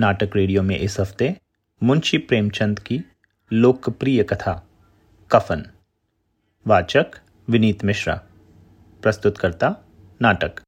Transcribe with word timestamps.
नाटक 0.00 0.30
रेडियो 0.36 0.62
में 0.62 0.78
इस 0.78 1.00
हफ़्ते 1.00 1.36
मुंशी 1.82 2.18
प्रेमचंद 2.18 2.78
की 2.78 3.00
लोकप्रिय 3.52 4.22
कथा, 4.22 4.52
कफन। 5.32 5.64
वाचक 6.66 7.10
विनीत 7.48 7.84
मिश्रा। 7.84 8.14
प्रस्तुतकर्ता 9.02 9.68
नाटक। 10.22 10.60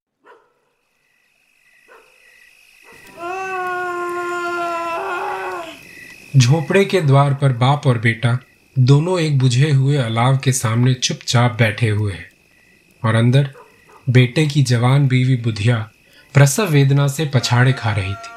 झोपड़े 6.37 6.85
के 6.85 7.01
द्वार 7.01 7.35
पर 7.35 7.53
बाप 7.53 7.87
और 7.87 7.99
बेटा 7.99 8.39
दोनों 8.79 9.21
एक 9.21 9.39
बुझे 9.39 9.71
हुए 9.71 9.97
अलाव 9.97 10.39
के 10.39 10.53
सामने 10.53 10.95
चुपचाप 10.95 11.53
बैठे 11.53 11.89
हुए 11.89 12.13
हैं 12.13 12.31
और 13.05 13.15
अंदर 13.15 13.55
बेटे 14.11 14.47
की 14.47 14.63
जवान 14.63 15.09
बीवी 15.09 15.37
बुधिया 15.37 15.91
प्रसव 16.35 16.69
वेदना 16.69 17.09
से 17.09 17.31
पछाड़े 17.35 17.73
खा 17.73 17.93
रही 17.93 18.15
थी। 18.15 18.32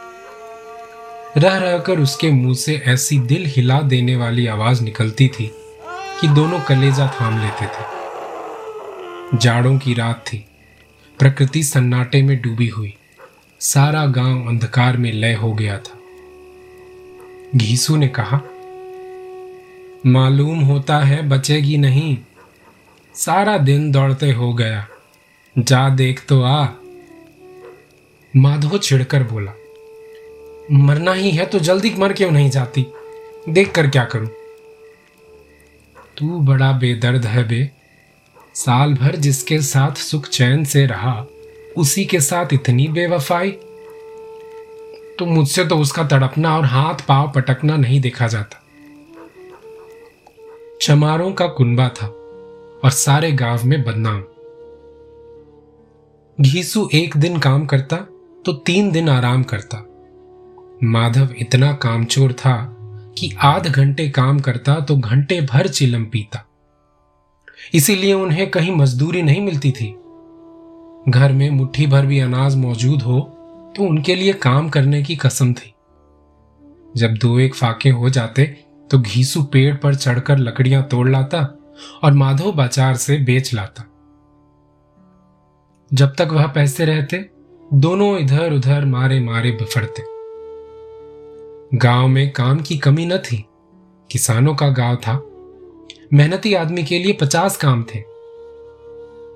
रह 1.37 1.57
रहकर 1.57 1.99
उसके 1.99 2.31
मुँह 2.31 2.55
से 2.55 2.83
ऐसी 2.85 3.19
दिल 3.19 3.45
हिला 3.45 3.81
देने 3.81 4.15
वाली 4.15 4.47
आवाज़ 4.47 4.83
निकलती 4.83 5.27
थी 5.27 5.51
कि 6.21 6.27
दोनों 6.27 6.59
कलेजा 6.59 7.07
थाम 7.07 7.41
लेते 7.41 7.65
थे। 7.65 7.95
जाड़ों 9.37 9.79
की 9.79 9.93
रात 9.93 10.25
थी। 10.27 10.45
प्रकृति 11.19 11.63
सन्नाटे 11.63 12.21
में 12.21 12.41
डूबी 12.41 12.67
हुई। 12.67 12.95
सारा 13.59 14.05
गाँव 14.05 14.47
अंधकार 14.47 14.97
में 14.97 15.13
लय 15.13 15.33
हो 15.33 15.53
गया 15.53 15.77
था। 15.77 15.99
घीसू 17.55 17.95
ने 17.95 18.07
कहा, 18.07 18.41
मालूम 20.05 20.59
होता 20.59 20.97
है 20.97 21.29
बचेगी 21.29 21.77
नहीं। 21.77 22.17
सारा 23.15 23.57
दिन 23.57 23.91
दौड़ते 23.91 24.31
हो 24.31 24.53
गया। 24.53 24.87
जा 25.57 25.89
देख 25.89 26.25
तो 26.29 26.41
आ। 26.41 26.67
माधो 28.35 28.77
छिड़कर 28.77 29.23
बोला 29.23 29.51
मरना 30.71 31.13
ही 31.13 31.31
है 31.31 31.45
तो 31.45 31.59
जल्दी 31.59 31.95
मर 31.97 32.13
क्यों 32.13 32.31
नहीं 32.31 32.49
जाती? 32.49 32.85
देख 33.49 33.71
कर 33.71 33.87
क्या 33.87 34.05
करूँ? 34.05 34.27
तू 36.17 36.39
बड़ा 36.39 36.71
बेदर्द 36.71 37.25
है 37.25 37.47
बे। 37.47 37.71
साल 38.53 38.93
भर 38.93 39.15
जिसके 39.15 39.61
साथ 39.61 39.91
सुख 39.91 40.27
चैन 40.27 40.63
से 40.65 40.85
रहा, 40.85 41.25
उसी 41.77 42.05
के 42.05 42.19
साथ 42.19 42.53
इतनी 42.53 42.87
बेवफाई। 42.87 43.51
तो 45.19 45.25
मुझसे 45.25 45.65
तो 45.65 45.77
उसका 45.77 46.03
तड़पना 46.03 46.57
और 46.57 46.65
हाथ 46.65 46.95
पाव 47.07 47.31
पटकना 47.35 47.77
नहीं 47.77 48.01
देखा 48.01 48.27
जाता। 48.27 48.61
चमारों 50.81 51.31
का 51.31 51.47
कुनबा 51.47 51.89
था 51.89 52.07
और 52.83 52.91
सारे 52.91 53.31
गाँव 53.31 53.65
में 53.65 53.83
बदनाम। 53.83 54.23
घीसू 56.43 56.89
एक 56.93 57.17
दिन 57.17 57.39
काम 57.39 57.65
करता 57.65 57.95
तो 58.45 58.53
तीन 58.53 58.91
दिन 58.91 59.09
आराम 59.09 59.43
करता। 59.43 59.91
माधव 60.83 61.33
इतना 61.37 61.71
कामचोर 61.73 62.33
था 62.33 62.55
कि 63.17 63.31
आध 63.43 63.67
घंटे 63.67 64.07
काम 64.09 64.39
करता 64.39 64.79
तो 64.79 64.95
घंटे 64.97 65.39
भर 65.43 65.67
चिलम 65.67 66.03
पीता। 66.05 66.45
इसीलिए 67.73 68.13
उन्हें 68.13 68.49
कहीं 68.51 68.71
मजदूरी 68.71 69.21
नहीं 69.21 69.41
मिलती 69.41 69.71
थी। 69.71 69.87
घर 71.09 71.31
में 71.31 71.49
मुट्ठी 71.49 71.87
भर 71.87 72.05
भी 72.05 72.19
अनाज 72.19 72.55
मौजूद 72.55 73.01
हो 73.01 73.19
तो 73.75 73.83
उनके 73.83 74.15
लिए 74.15 74.33
काम 74.33 74.69
करने 74.69 75.01
की 75.03 75.15
कसम 75.15 75.53
थी। 75.53 75.73
जब 76.97 77.13
दो 77.13 77.37
एक 77.39 77.55
फाके 77.55 77.89
हो 77.89 78.09
जाते 78.09 78.45
तो 78.89 78.99
घीसू 78.99 79.43
पेड़ 79.43 79.75
पर 79.75 79.95
चढ़कर 79.95 80.37
लकड़ियाँ 80.37 80.83
तोड़ 80.83 81.07
लाता 81.09 81.41
और 82.03 82.13
माधव 82.13 82.51
बाज़ार 82.51 82.95
से 82.95 83.17
बेच 83.19 83.53
लाता। 83.53 83.83
जब 85.91 86.13
तक 86.15 86.29
वह 86.31 86.47
पैसे 86.47 86.85
रहते, 86.85 87.17
दोनों 87.69 88.17
इधर 88.17 88.53
उधर 88.53 88.85
मारे 88.85 89.19
मारे 89.19 89.51
बिफरते। 89.51 90.03
गाँव 91.73 92.07
में 92.07 92.31
काम 92.31 92.61
की 92.61 92.77
कमी 92.77 93.05
न 93.05 93.17
थी। 93.17 93.45
किसानों 94.11 94.55
का 94.55 94.67
गाँव 94.69 94.95
था। 94.95 95.25
मेहनती 96.13 96.53
आदमी 96.53 96.83
के 96.83 96.99
लिए 96.99 97.13
पचास 97.13 97.57
काम 97.57 97.83
थे। 97.83 97.99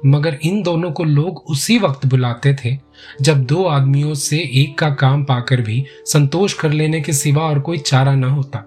मगर 0.06 0.40
इन 0.44 0.62
दोनों 0.64 0.92
को 0.92 1.04
लोग 1.04 1.38
उसी 1.38 1.78
वक्त 1.80 2.06
बुलाते 2.06 2.54
थे, 2.54 2.78
जब 3.22 3.44
दो 3.44 3.64
आदमियों 3.64 4.14
से 4.14 4.38
एक 4.38 4.78
का 4.78 4.90
काम 4.90 5.24
पाकर 5.24 5.62
भी 5.62 5.86
संतोष 6.06 6.54
कर 6.54 6.72
लेने 6.72 7.02
के 7.02 7.14
सिवा 7.14 7.44
और 7.44 7.60
कोई 7.60 7.78
चारा 7.78 8.16
न 8.16 8.24
होता। 8.24 8.60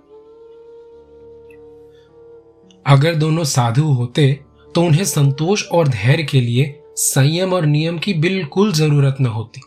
अगर 2.87 3.15
दोनों 3.15 3.45
साधु 3.45 3.85
होते 3.85 4.41
तो 4.75 4.83
उन्हें 4.83 5.05
संतोष 5.05 5.67
और 5.67 5.89
धैर्य 5.89 6.23
के 6.23 6.41
लिए 6.41 6.81
संयम 6.97 7.53
और 7.53 7.67
नियम 7.67 7.99
की 7.99 8.15
बिल्कुल 8.15 8.73
ज़रूरत 8.73 9.17
न 9.21 9.27
होती। 9.27 9.61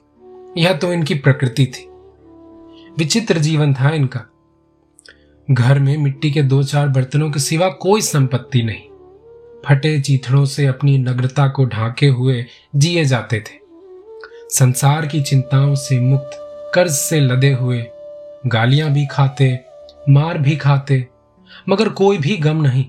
यह 0.62 0.74
तो 0.74 0.94
इनकी 0.94 1.16
प्रकृति 1.16 1.66
थी। 1.66 1.90
विचित्र 2.98 3.38
जीवन 3.38 3.74
था 3.74 3.90
इनका। 3.90 4.22
घर 5.52 5.80
में 5.80 5.98
मिट्टी 5.98 6.32
के 6.32 6.42
दो 6.42 6.64
चार 6.64 6.88
बर्तनों 6.88 7.32
के 7.32 7.40
सिवा 7.40 7.70
कोई 7.70 8.02
संपत्ति 8.02 8.64
नहीं। 8.64 8.82
फटे 9.66 10.00
चीथड़ों 10.00 10.46
से 10.46 10.66
अपनी 10.66 10.98
नग्रता 10.98 11.48
को 11.48 11.66
ढाके 11.66 12.08
हुए 12.08 12.46
जिए 12.76 13.06
जाते 13.06 13.40
थे। 13.40 13.60
संसार 14.50 15.06
की 15.06 15.22
चिंताओं 15.22 15.76
से 15.76 16.00
मुक्त 16.00 16.32
कर्ज 16.76 16.92
से 16.92 17.20
लदे 17.20 17.54
हुए, 17.54 17.86
गालियाँ 18.46 18.92
भी 18.92 19.06
खाते, 19.12 19.60
मार 20.10 20.38
भी 20.38 20.56
खाते, 20.56 21.08
मगर 21.70 21.90
कोई 21.90 22.18
भी 22.18 22.38
गम 22.38 22.62
नहीं। 22.62 22.86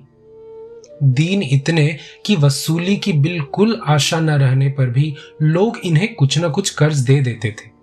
दीन 1.03 1.43
इतने 1.43 1.99
कि 2.27 2.37
वसूली 2.37 2.97
की 2.97 3.13
बिल्कुल 3.13 3.83
आशा 3.87 4.21
न 4.21 4.31
रहने 4.31 4.69
पर 4.69 4.87
भी 4.87 5.15
लोग 5.43 5.79
इन्हें 5.85 6.15
कुछ 6.15 6.39
न 6.39 6.51
कुछ 6.51 6.71
कर्ज 6.71 6.99
दे 6.99 7.21
देते 7.21 7.51
थे। 7.51 7.76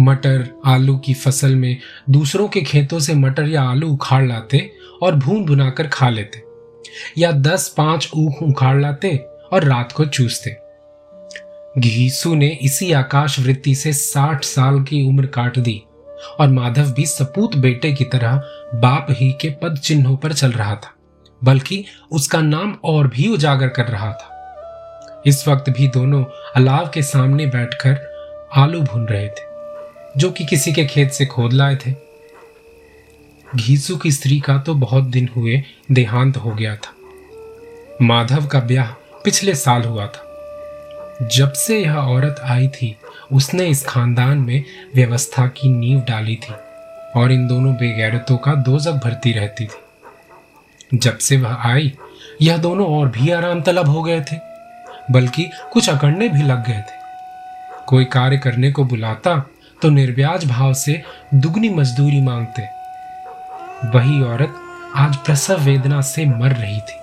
मटर 0.00 0.48
आलू 0.66 0.96
की 0.96 1.14
फ़सल 1.14 1.54
में 1.54 1.76
दूसरों 2.10 2.48
के 2.48 2.60
खेतों 2.60 2.98
से 2.98 3.14
मटर 3.14 3.48
या 3.48 3.62
आलू 3.62 3.88
उखाड़ 3.88 4.26
लाते 4.26 4.70
और 5.02 5.14
भून 5.14 5.44
भुनाकर 5.46 5.86
खा 5.86 6.08
लेते, 6.08 6.42
या 7.18 7.32
दस 7.32 7.68
पाँच 7.76 8.10
ऊख 8.16 8.42
उखाड़ 8.42 8.80
लाते 8.80 9.16
और 9.52 9.64
रात 9.64 9.92
को 9.92 10.04
चूसते। 10.04 10.56
घीसू 11.78 12.34
ने 12.34 12.48
इसी 12.62 12.92
आकाश 12.92 13.38
वृत्ति 13.40 13.74
से 13.74 13.92
साठ 13.92 14.44
साल 14.44 14.82
की 14.82 15.02
उम्र 15.08 15.26
काट 15.26 15.58
दी 15.58 15.82
और 16.40 16.48
माधव 16.48 16.92
भी 16.92 17.06
सपूत 17.06 17.56
बेटे 17.56 17.92
की 17.92 18.04
तरह 18.04 18.40
बाप 18.74 19.06
ही 19.10 19.32
के 19.32 19.50
पद 19.62 19.78
चिन्हों 19.78 20.16
पर 20.16 20.32
चल 20.32 20.52
रहा 20.52 20.74
था, 20.74 20.94
बल्कि 21.44 21.84
उसका 22.12 22.40
नाम 22.40 22.76
और 22.84 23.08
भी 23.08 23.28
उजागर 23.28 23.68
कर 23.68 23.86
रहा 23.86 24.12
था। 24.12 25.22
इस 25.26 25.46
वक्त 25.48 25.70
भी 25.70 25.88
दोनों 25.88 26.24
अलाव 26.56 26.90
के 26.94 27.02
सामने 27.02 27.46
बैठकर 27.46 28.50
आलू 28.54 28.80
भून 28.80 29.06
रहे 29.06 29.28
थे। 29.28 29.55
जो 30.16 30.30
कि 30.30 30.44
किसी 30.44 30.72
के 30.72 30.84
खेत 30.86 31.10
से 31.10 31.26
खोद 31.26 31.52
लाए 31.52 31.76
थे। 31.76 31.94
घीसू 33.56 33.96
की 33.96 34.12
स्त्री 34.12 34.40
का 34.40 34.58
तो 34.58 34.74
बहुत 34.74 35.04
दिन 35.04 35.30
हुए 35.36 35.64
देहांत 35.92 36.36
हो 36.36 36.50
गया 36.50 36.76
था। 36.76 36.94
माधव 38.02 38.46
का 38.46 38.60
ब्याह 38.60 38.86
पिछले 39.24 39.54
साल 39.54 39.82
हुआ 39.82 40.06
था। 40.06 40.22
जब 41.22 41.52
से 41.52 41.80
यह 41.80 41.94
औरत 41.94 42.36
आई 42.42 42.68
थी, 42.68 42.96
उसने 43.32 43.66
इस 43.66 43.86
खानदान 43.86 44.38
में 44.38 44.64
व्यवस्था 44.94 45.46
की 45.46 45.68
नींव 45.68 46.00
डाली 46.00 46.36
थी 46.36 46.54
और 47.20 47.32
इन 47.32 47.46
दोनों 47.46 47.74
बेगैरतों 47.74 48.36
का 48.36 48.54
दोजक 48.54 48.92
भरती 48.92 49.32
रहती 49.32 49.66
थी। 49.66 49.78
जब 50.98 51.18
से 51.18 51.36
वह 51.36 51.54
आई, 51.54 51.92
यह 52.42 52.56
दोनों 52.56 52.86
और 52.86 53.08
भी 53.08 53.30
आराम 53.30 53.62
तलब 53.62 53.88
हो 53.88 54.02
गए 54.02 54.20
थे, 54.20 54.36
बल्कि 55.10 55.50
कुछ 55.72 55.90
अकड़ने 55.90 56.28
भी 56.28 56.42
लग 56.42 56.66
गए 56.66 56.80
थे। 56.80 56.96
कोई 57.86 58.04
कार्य 58.04 58.38
करने 58.38 58.72
को 58.72 58.84
बुलाता 58.84 59.50
तो 59.80 59.88
निर्व्याज 59.90 60.44
भाव 60.44 60.72
से 60.74 61.02
दुगनी 61.34 61.68
मजदूरी 61.70 62.20
मांगते। 62.20 62.62
वही 63.88 64.20
औरत 64.24 64.54
आज 64.96 65.16
प्रसव 65.16 65.60
वेदना 65.60 66.00
से 66.02 66.24
मर 66.26 66.52
रही 66.52 66.80
थी 66.80 66.98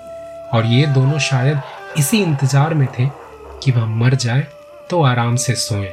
और 0.54 0.66
ये 0.66 0.86
दोनों 0.88 1.20
शायद 1.22 1.62
इसी 1.98 2.22
इंतज़ार 2.22 2.74
में 2.74 2.88
थे 2.90 3.08
कि 3.64 3.72
वह 3.72 3.86
मर 3.86 4.16
जाए 4.16 4.48
तो 4.90 5.02
आराम 5.04 5.36
से 5.36 5.56
सोए। 5.56 5.92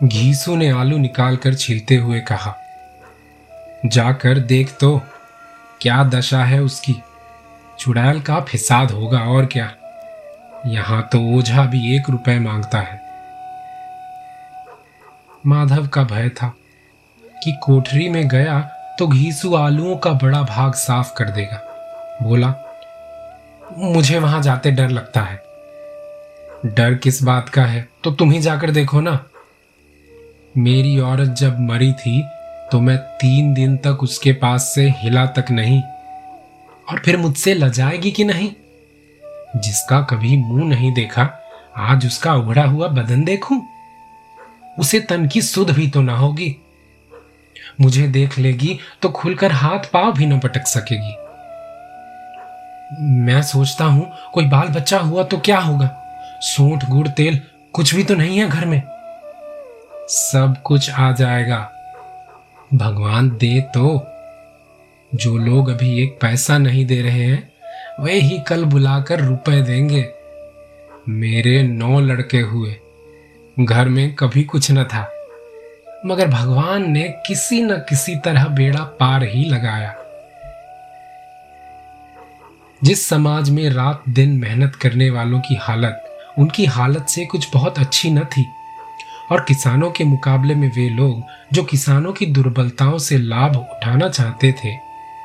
घीसू 0.00 0.56
ने 0.56 0.70
आलू 0.70 0.98
निकालकर 0.98 1.54
छीलते 1.54 1.96
हुए 1.96 2.20
कहा, 2.22 2.54
जाकर 3.86 4.38
देख 4.40 4.72
तो 4.80 5.00
क्या 5.80 6.02
दशा 6.04 6.42
है 6.44 6.60
उसकी? 6.62 6.96
चुड़ैल 7.78 8.20
का 8.20 8.40
फिसाद 8.40 8.90
होगा 8.90 9.20
और 9.26 9.46
क्या? 9.46 9.70
यहाँ 10.66 11.02
तो 11.12 11.20
ओझा 11.36 11.64
भी 11.64 11.96
एक 11.96 12.10
रुपए 12.10 12.38
माँगता 12.38 12.80
है। 12.80 13.00
माधव 15.44 15.86
का 15.86 16.02
भय 16.04 16.28
था 16.28 16.52
कि 17.44 17.52
कोठरी 17.62 18.08
में 18.08 18.26
गया 18.28 18.60
तो 18.98 19.06
घीसू 19.06 19.54
आलुओं 19.54 19.96
का 19.96 20.10
बड़ा 20.12 20.42
भाग 20.42 20.74
साफ़ 20.74 21.12
कर 21.14 21.28
देगा। 21.28 21.60
बोला, 22.22 22.54
मुझे 23.78 24.18
वहाँ 24.18 24.42
जाते 24.42 24.70
डर 24.70 24.88
लगता 24.88 25.20
है। 25.20 25.42
डर 26.66 26.94
किस 26.94 27.22
बात 27.22 27.48
का 27.48 27.64
है? 27.64 27.88
तो 28.04 28.10
तुम 28.10 28.30
ही 28.30 28.40
जाकर 28.40 28.70
देखो 28.70 29.00
ना। 29.00 29.18
मेरी 30.54 30.98
औरत 31.00 31.28
जब 31.30 31.60
मरी 31.60 31.92
थी 31.92 32.22
तो 32.72 32.80
मैं 32.80 32.96
तीन 32.98 33.52
दिन 33.54 33.76
तक 33.76 34.02
उसके 34.02 34.32
पास 34.32 34.72
से 34.74 34.88
हिला 34.98 35.26
तक 35.26 35.50
नहीं, 35.50 35.80
और 36.88 36.98
फिर 36.98 37.16
मुझसे 37.16 37.54
लजाएगी 37.54 38.10
कि 38.10 38.24
नहीं? 38.24 38.50
जिसका 39.56 40.00
कभी 40.02 40.36
मुँह 40.36 40.64
नहीं 40.64 40.92
देखा, 40.94 41.28
आज 41.76 42.06
उसका 42.06 42.34
उभड़ा 42.34 42.64
हुआ 42.64 42.88
बदन 42.88 43.24
देखूँ? 43.24 43.62
उसे 44.78 45.00
तन 45.00 45.26
की 45.26 45.42
सुध 45.42 45.70
भी 45.70 45.86
तो 45.86 46.02
ना 46.02 46.16
होगी। 46.16 46.56
मुझे 47.80 48.06
देख 48.06 48.38
लेगी 48.38 48.78
तो 49.02 49.08
खुलकर 49.08 49.52
हाथ 49.52 49.78
पाव 49.78 50.12
भी 50.12 50.26
न 50.26 50.38
पटक 50.38 50.66
सकेगी। 50.66 51.16
मैं 53.00 53.42
सोचता 53.42 53.84
हूँ, 53.84 54.12
कोई 54.34 54.44
बाल 54.44 54.68
बच्चा 54.68 54.98
हुआ 54.98 55.22
तो 55.22 55.38
क्या 55.38 55.58
होगा? 55.58 55.98
सूंठ, 56.40 56.84
गुड़, 56.88 57.08
तेल, 57.08 57.40
कुछ 57.72 57.94
भी 57.94 58.04
तो 58.04 58.14
नहीं 58.14 58.38
है 58.38 58.48
घर 58.48 58.64
में। 58.64 58.82
सब 60.08 60.56
कुछ 60.64 60.90
आ 60.90 61.12
जाएगा। 61.12 61.72
भगवान 62.74 63.30
दे 63.30 63.60
तो। 63.60 64.06
जो 65.14 65.36
लोग 65.36 65.68
अभी 65.68 66.02
एक 66.02 66.18
पैसा 66.22 66.58
नहीं 66.58 66.86
दे 66.86 67.02
रहे 67.02 67.24
हैं, 67.24 67.52
वे 68.00 68.12
ही 68.12 68.38
कल 68.38 68.64
बुलाकर 68.64 69.20
रुपए 69.20 69.62
देंगे। 69.62 70.08
मेरे 71.08 71.62
नौ 71.62 72.00
लड़के 72.00 72.40
हुए। 72.40 72.76
घर 73.60 73.88
में 73.88 74.14
कभी 74.14 74.42
कुछ 74.44 74.70
न 74.70 74.84
था। 74.84 75.08
मगर 76.06 76.28
भगवान 76.28 76.90
ने 76.90 77.02
किसी 77.26 77.62
न 77.62 77.76
किसी 77.78 78.16
तरह 78.16 78.46
बेड़ा 78.48 78.82
पार 78.82 79.24
ही 79.24 79.44
लगाया। 79.44 79.94
जिस 82.84 83.06
समाज 83.08 83.50
में 83.50 83.70
रात 83.70 84.02
दिन 84.08 84.30
मेहनत 84.30 84.74
करने 84.74 85.10
वालों 85.10 85.40
की 85.40 85.54
हालत, 85.54 86.04
उनकी 86.38 86.64
हालत 86.64 87.06
से 87.08 87.24
कुछ 87.24 87.48
बहुत 87.54 87.78
अच्छी 87.78 88.10
न 88.10 88.24
थी। 88.24 88.46
और 89.32 89.40
किसानों 89.40 89.90
के 89.90 90.04
मुकाबले 90.04 90.54
में 90.54 90.70
वे 90.72 90.88
लोग, 90.88 91.22
जो 91.52 91.62
किसानों 91.62 92.12
की 92.12 92.26
दुर्बलताओं 92.26 92.98
से 92.98 93.18
लाभ 93.18 93.56
उठाना 93.56 94.08
चाहते 94.08 94.52
थे, 94.52 94.76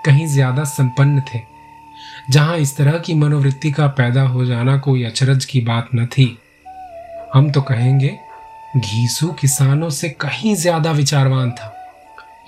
कहीं 0.05 0.27
ज़्यादा 0.27 0.63
संपन्न 0.63 1.21
थे। 1.21 1.39
जहाँ 2.29 2.57
इस 2.57 2.77
तरह 2.77 2.97
की 2.97 3.13
मनोवृत्ति 3.13 3.71
का 3.71 3.87
पैदा 3.87 4.21
हो 4.21 4.45
जाना 4.45 4.77
कोई 4.77 5.03
अचरज 5.03 5.45
की 5.45 5.61
बात 5.61 5.89
न 5.95 6.05
थी 6.05 6.37
हम 7.33 7.49
तो 7.51 7.61
कहेंगे, 7.61 8.17
घीसू 8.77 9.31
किसानों 9.31 9.89
से 9.89 10.09
कहीं 10.11 10.55
ज़्यादा 10.55 10.91
विचारवान 10.91 11.51
था 11.51 11.73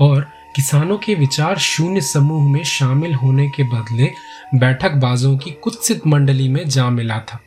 और 0.02 0.22
किसानों 0.56 0.98
के 0.98 1.16
विचार 1.16 1.58
शून्य 1.58 2.02
समूह 2.02 2.50
में 2.52 2.64
शामिल 2.64 3.14
होने 3.16 3.48
के 3.50 3.64
बदले 3.66 4.10
बैठक 4.56 4.92
बाजों 4.98 5.36
की 5.38 5.52
कुत्सित 5.54 6.08
मंडली 6.08 6.48
में 6.50 6.68
जा 6.68 6.90
मिला 6.90 7.20
था। 7.22 7.40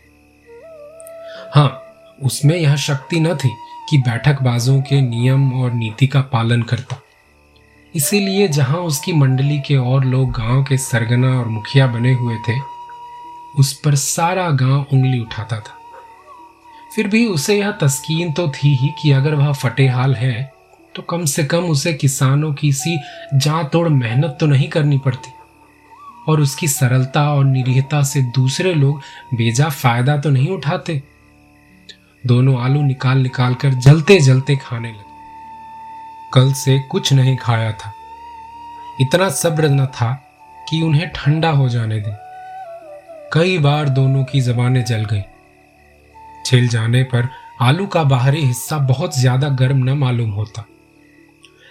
हाँ 1.55 1.83
उसमें 2.19 2.57
यह 2.57 2.77
शक्ति 2.79 3.21
न 3.21 3.35
थी 3.35 3.51
कि 3.91 3.99
बैठक 3.99 4.43
बाजों 4.43 4.81
के 4.83 5.01
नियम 5.01 5.53
और 5.63 5.73
नीति 5.73 6.07
का 6.07 6.21
पालन 6.33 6.63
करता। 6.63 7.01
इसीलिए 7.95 8.49
जहाँ 8.49 8.81
उसकी 8.81 9.13
मंडली 9.13 9.59
के 9.59 9.77
और 9.77 10.05
लोग 10.05 10.31
गाँव 10.33 10.63
के 10.65 10.77
सरगना 10.79 11.39
और 11.39 11.49
मुखिया 11.49 11.87
बने 11.87 12.13
हुए 12.13 12.37
थे, 12.49 12.59
उस 13.59 13.73
पर 13.75 13.95
सारा 13.97 14.51
गाँव 14.51 14.87
उंगली 14.93 15.21
उठाता 15.21 15.59
था। 15.59 15.79
फिर 16.97 17.09
भी 17.09 17.25
उसे 17.27 17.59
यह 17.59 17.71
तस्कीन 17.73 18.33
तो 18.33 18.49
थी 18.49 18.75
ही 18.77 18.89
कि 19.03 19.13
अगर 19.13 19.35
वह 19.35 19.53
फटेहाल 19.53 20.15
है 20.15 20.53
तो 20.95 21.03
कम 21.03 21.25
से 21.25 21.45
कम 21.45 21.65
उसे 21.65 21.93
किसानों 21.95 22.53
की 22.55 22.73
सी 22.73 22.99
जा 23.35 23.63
तोड़ 23.63 23.89
मेहनत 23.89 24.37
तो 24.41 24.47
नहीं 24.47 24.69
करनी 24.69 24.99
पड़ती। 24.99 25.31
और 26.29 26.41
उसकी 26.41 26.69
सरलता 26.69 27.23
और 27.35 27.45
निरीहता 27.45 28.03
से 28.03 28.23
दूसरे 28.23 28.75
लोग 28.75 29.01
बेजा 29.35 29.69
फ़ायदा 29.69 30.17
तो 30.17 30.31
नहीं 30.31 30.49
उठाते। 30.49 31.03
दोनों 32.27 32.61
आलू 32.63 32.83
निकाल 32.83 33.19
निकाल 33.19 33.55
कर 33.55 33.71
जलते 33.71 34.21
जलते 34.21 34.57
खाने 34.57 34.89
लगे। 34.89 35.11
कल 36.35 36.53
से 36.53 36.79
कुछ 36.91 37.13
नहीं 37.13 37.37
खाया 37.37 37.73
था। 37.73 37.93
इतना 39.01 39.29
सब्र 39.29 39.69
न 39.69 39.87
था 39.87 40.13
कि 40.69 40.83
उन्हें 40.83 41.11
ठंडा 41.13 41.51
हो 41.51 41.69
जाने 41.69 42.01
दे। 42.01 42.17
कई 43.33 43.59
बार 43.59 43.89
दोनों 43.89 44.25
की 44.25 44.41
जबानें 44.41 44.85
जल 44.85 45.05
गई। 45.05 45.23
छिल 46.47 46.69
जाने 46.69 47.03
पर 47.05 47.29
आलू 47.61 47.87
का 47.87 48.03
बाहरी 48.05 48.45
हिस्सा 48.45 48.79
बहुत 48.79 49.19
ज़्यादा 49.19 49.49
गर्म 49.49 49.85
न 49.85 49.97
मालूम 49.99 50.31
होता। 50.31 50.65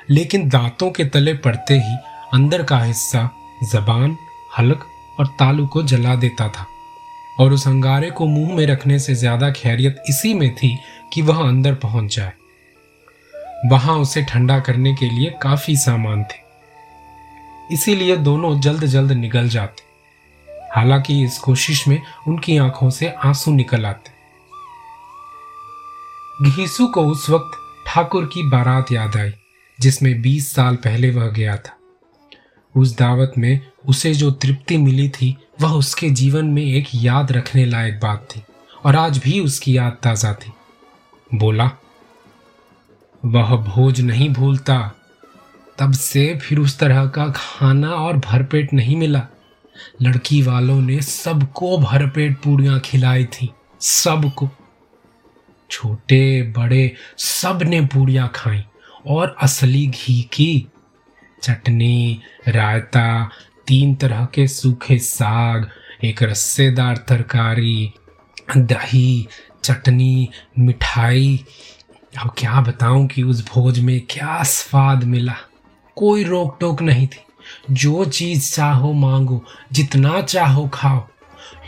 लेकिन 0.09 0.47
दांतों 0.49 0.89
के 0.91 1.05
तले 1.05 1.33
पड़ते 1.33 1.73
ही 1.73 1.95
अंदर 2.33 2.63
का 2.63 2.77
हिस्सा 2.79 3.29
जबान, 3.63 4.15
हलक 4.57 4.85
और 5.19 5.27
तालू 5.39 5.65
को 5.67 5.83
जला 5.83 6.15
देता 6.15 6.47
था। 6.47 6.65
और 7.39 7.53
उस 7.53 7.67
अंगारे 7.67 8.09
को 8.11 8.25
मुँह 8.25 8.55
में 8.55 8.65
रखने 8.65 8.99
से 8.99 9.15
ज़्यादा 9.15 9.51
खैरियत 9.51 10.03
इसी 10.09 10.33
में 10.33 10.53
थी 10.55 10.77
कि 11.13 11.21
वह 11.21 11.41
अंदर 11.47 11.73
पहुँच 11.75 12.15
जाए। 12.15 12.31
वहाँ 13.69 13.97
उसे 13.97 14.21
ठंडा 14.23 14.59
करने 14.59 14.93
के 14.93 15.09
लिए 15.09 15.29
काफ़ी 15.41 15.75
सामान 15.77 16.23
थे। 16.23 16.39
इसीलिए 17.73 18.15
दोनों 18.17 18.59
जल्द 18.59 18.85
जल्द 18.85 19.11
निकल 19.11 19.49
जाते। 19.49 19.89
हालाँकि 20.75 21.21
इस 21.23 21.37
कोशिश 21.37 21.87
में 21.87 22.01
उनकी 22.27 22.57
आँखों 22.57 22.89
से 22.89 23.09
आँसू 23.25 23.51
निकल 23.51 23.85
आते। 23.85 24.10
घीसू 26.43 26.87
को 26.87 27.05
उस 27.05 27.29
वक्त 27.29 27.51
ठाकुर 27.87 28.25
की 28.25 28.43
बारात 28.43 28.91
याद 28.91 29.17
आई, 29.17 29.31
जिसमें 29.81 30.21
20 30.21 30.55
साल 30.55 30.75
पहले 30.75 31.11
वह 31.11 31.27
गया 31.27 31.57
था। 31.57 31.77
उस 32.75 32.97
दावत 32.97 33.33
में 33.37 33.59
उसे 33.89 34.13
जो 34.13 34.31
तृप्ति 34.31 34.77
मिली 34.77 35.09
थी, 35.09 35.37
वह 35.61 35.71
उसके 35.71 36.09
जीवन 36.09 36.45
में 36.45 36.63
एक 36.63 36.87
याद 36.95 37.31
रखने 37.31 37.65
लायक 37.65 37.99
बात 37.99 38.27
थी, 38.35 38.41
और 38.85 38.95
आज 38.95 39.17
भी 39.17 39.39
उसकी 39.39 39.77
याद 39.77 39.97
ताज़ा 40.03 40.33
थी। 40.33 40.51
बोला, 41.37 41.71
वह 43.25 43.55
भोज 43.55 44.01
नहीं 44.01 44.29
भूलता। 44.29 44.95
तब 45.77 45.93
से 45.93 46.39
फिर 46.41 46.59
उस 46.59 46.79
तरह 46.79 47.07
का 47.07 47.33
खाना 47.35 47.89
और 47.89 48.17
भरपेट 48.17 48.73
नहीं 48.73 48.95
मिला। 48.95 49.27
लड़की 50.01 50.41
वालों 50.41 50.81
ने 50.81 51.01
सबको 51.01 51.77
भरपेट 51.77 52.37
पूड़ियाँ 52.37 52.79
खिलाई 52.79 53.25
थी, 53.25 53.49
सबको। 53.81 54.49
छोटे, 55.71 56.41
बड़े 56.41 56.95
सबने 57.17 57.81
पूड़ियाँ 57.81 58.31
खाई 58.35 58.63
और 59.07 59.35
असली 59.41 59.87
घी 59.87 60.21
की। 60.21 60.67
चटनी, 61.43 62.21
रायता, 62.47 63.29
तीन 63.67 63.95
तरह 63.95 64.25
के 64.25 64.47
सूखे 64.47 64.97
साग, 64.97 65.69
एक 66.03 66.23
रस्सेदार 66.23 66.97
तरकारी, 66.97 67.93
दही, 68.57 69.27
चटनी, 69.63 70.29
मिठाई। 70.59 71.45
अब 72.21 72.35
क्या 72.37 72.61
बताऊँ 72.61 73.07
कि 73.07 73.23
उस 73.23 73.47
भोज 73.47 73.79
में 73.79 74.01
क्या 74.09 74.43
स्वाद 74.43 75.03
मिला। 75.03 75.35
कोई 75.95 76.23
रोक 76.23 76.57
टोक 76.59 76.81
नहीं 76.81 77.07
थी। 77.07 77.21
जो 77.71 78.05
चीज़ 78.05 78.55
चाहो 78.55 78.93
मांगो, 78.93 79.45
जितना 79.71 80.21
चाहो 80.21 80.67
खाओ। 80.73 81.07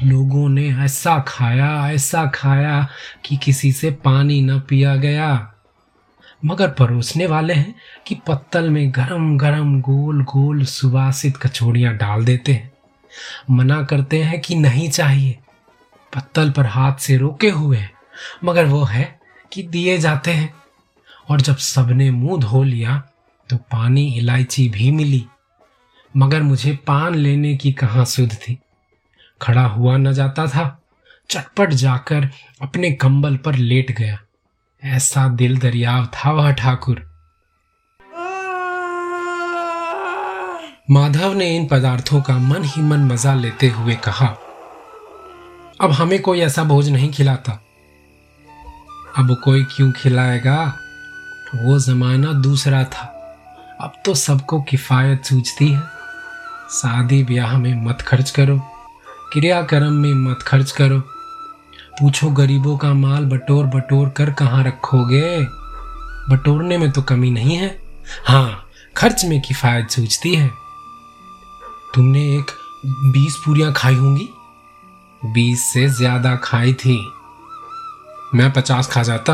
लोगों 0.04 0.50
ने 0.50 0.70
ऐसा 0.70 1.20
खाया 1.28 1.92
ऐसा 1.92 2.26
खाया 2.26 2.88
कि 3.26 3.38
किसी 3.38 3.72
से 3.72 3.92
पानी 3.92 4.42
न 4.42 4.60
पिया 4.60 4.96
गया। 4.96 5.54
मगर 6.46 6.68
परोसने 6.68 7.26
वाले 7.26 7.54
हैं 7.54 7.76
कि 8.08 8.16
पत्तल 8.16 8.70
में 8.70 8.92
गरम 8.92 9.38
गरम, 9.38 9.82
गोल 9.82 10.24
गोल 10.24 10.64
सुवासित 10.64 11.38
कचौड़ियाँ 11.38 11.98
डाल 11.98 12.26
देते 12.26 12.54
हैं। 12.54 12.72
मना 13.52 13.84
करते 13.84 14.24
हैं 14.24 14.42
कि 14.42 14.56
नहीं 14.56 14.90
चाहिए। 14.90 15.40
पत्तल 16.16 16.52
पर 16.52 16.66
हाथ 16.66 16.94
से 16.94 17.18
रोके 17.18 17.50
हुए 17.50 17.78
हैं, 17.78 17.94
मगर 18.44 18.66
वो 18.66 18.84
है 18.84 19.20
कि 19.54 19.64
दिए 19.64 19.98
जाते 19.98 20.32
हैं। 20.32 20.54
और 21.30 21.42
जब 21.42 21.58
सबने 21.58 22.12
मुँह 22.12 22.42
धो 22.42 22.64
लिया 22.64 23.04
तो 23.50 23.58
पानी 23.58 24.14
इलायची 24.18 24.70
भी 24.70 24.92
मिली। 24.92 25.26
मगर 26.18 26.42
मुझे 26.42 26.76
पान 26.76 27.16
लेने 27.16 27.58
की 27.58 27.72
कहाँ 27.74 28.06
सुध 28.06 28.34
थी? 28.34 28.58
खड़ा 29.44 29.66
हुआ 29.66 29.98
न 29.98 30.14
जाता 30.14 30.48
था। 30.48 30.80
चटपट 31.30 31.70
जाकर 31.70 32.30
अपने 32.62 32.92
कंबल 32.92 33.38
पर 33.38 33.56
लेट 33.56 33.92
गया। 33.92 34.18
ऐसा 34.84 35.28
दिल 35.28 35.58
दरियाव 35.58 36.06
था 36.06 36.32
वह 36.32 36.52
ठाकुर। 36.52 37.02
माधव 40.92 41.34
ने 41.34 41.56
इन 41.58 41.68
पदार्थों 41.68 42.22
का 42.22 42.38
मन 42.38 42.64
ही 42.64 42.82
मन 42.82 43.00
मज़ा 43.00 43.34
लेते 43.34 43.70
हुए 43.70 43.96
कहा, 43.96 44.28
अब 45.82 45.92
हमें 45.92 46.22
कोई 46.22 46.40
ऐसा 46.40 46.64
भोज 46.64 46.90
नहीं 46.90 47.12
खिलाता। 47.12 47.52
अब 49.18 49.36
कोई 49.44 49.64
क्यों 49.66 49.92
खिलाएगा? 49.92 50.58
वो 51.56 51.80
जमाना 51.80 52.34
दूसरा 52.34 52.84
था। 52.84 53.06
अब 53.82 53.94
तो 54.06 54.14
सबको 54.14 54.62
किफायत 54.62 55.26
सूझती 55.26 55.72
है। 55.72 55.82
शादी 56.72 57.24
ब्याह 57.24 57.58
में 57.58 57.74
मत 57.86 58.02
खर्च 58.02 58.30
करो। 58.30 58.73
क्रियाक्रम 59.34 59.94
में 59.94 60.14
मत 60.14 60.42
खर्च 60.42 60.72
करो। 60.72 61.00
पूछो 62.00 62.30
गरीबों 62.30 62.78
का 62.78 62.94
माल 62.94 63.26
बटोर 63.26 63.66
बटोर 63.66 64.10
कर 64.10 64.32
कहाँ 64.32 64.64
रखोगे? 64.64 65.40
बटोरने 66.30 66.78
में 66.78 66.92
तो 66.92 67.02
कमी 67.02 67.32
नहीं 67.32 67.56
है। 67.56 67.80
हाँ 68.28 68.70
खर्च 68.98 69.26
में 69.26 69.42
किफायत 69.42 69.90
सूझती 69.90 70.36
है। 70.36 70.52
तुमने 71.96 72.22
एक 72.36 72.52
बीस 72.86 73.36
पूरियाँ 73.46 73.74
खाई 73.74 73.96
होंगी? 73.96 74.30
बीस 75.26 75.64
से 75.74 75.88
ज़्यादा 75.88 76.36
खाई 76.36 76.74
थी। 76.74 76.98
मैं 78.36 78.52
पचास 78.54 78.88
खा 78.88 79.04
जाता। 79.04 79.34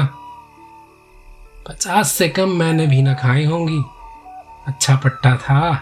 पचास 1.68 2.12
से 2.12 2.29
कम 2.29 2.50
मैंने 2.50 2.88
भी 2.88 3.01
ना 3.01 3.13
खाई 3.13 3.46
होंगी। 3.46 3.82
अच्छा 4.68 4.96
पट्टा 4.96 5.36
था। 5.36 5.74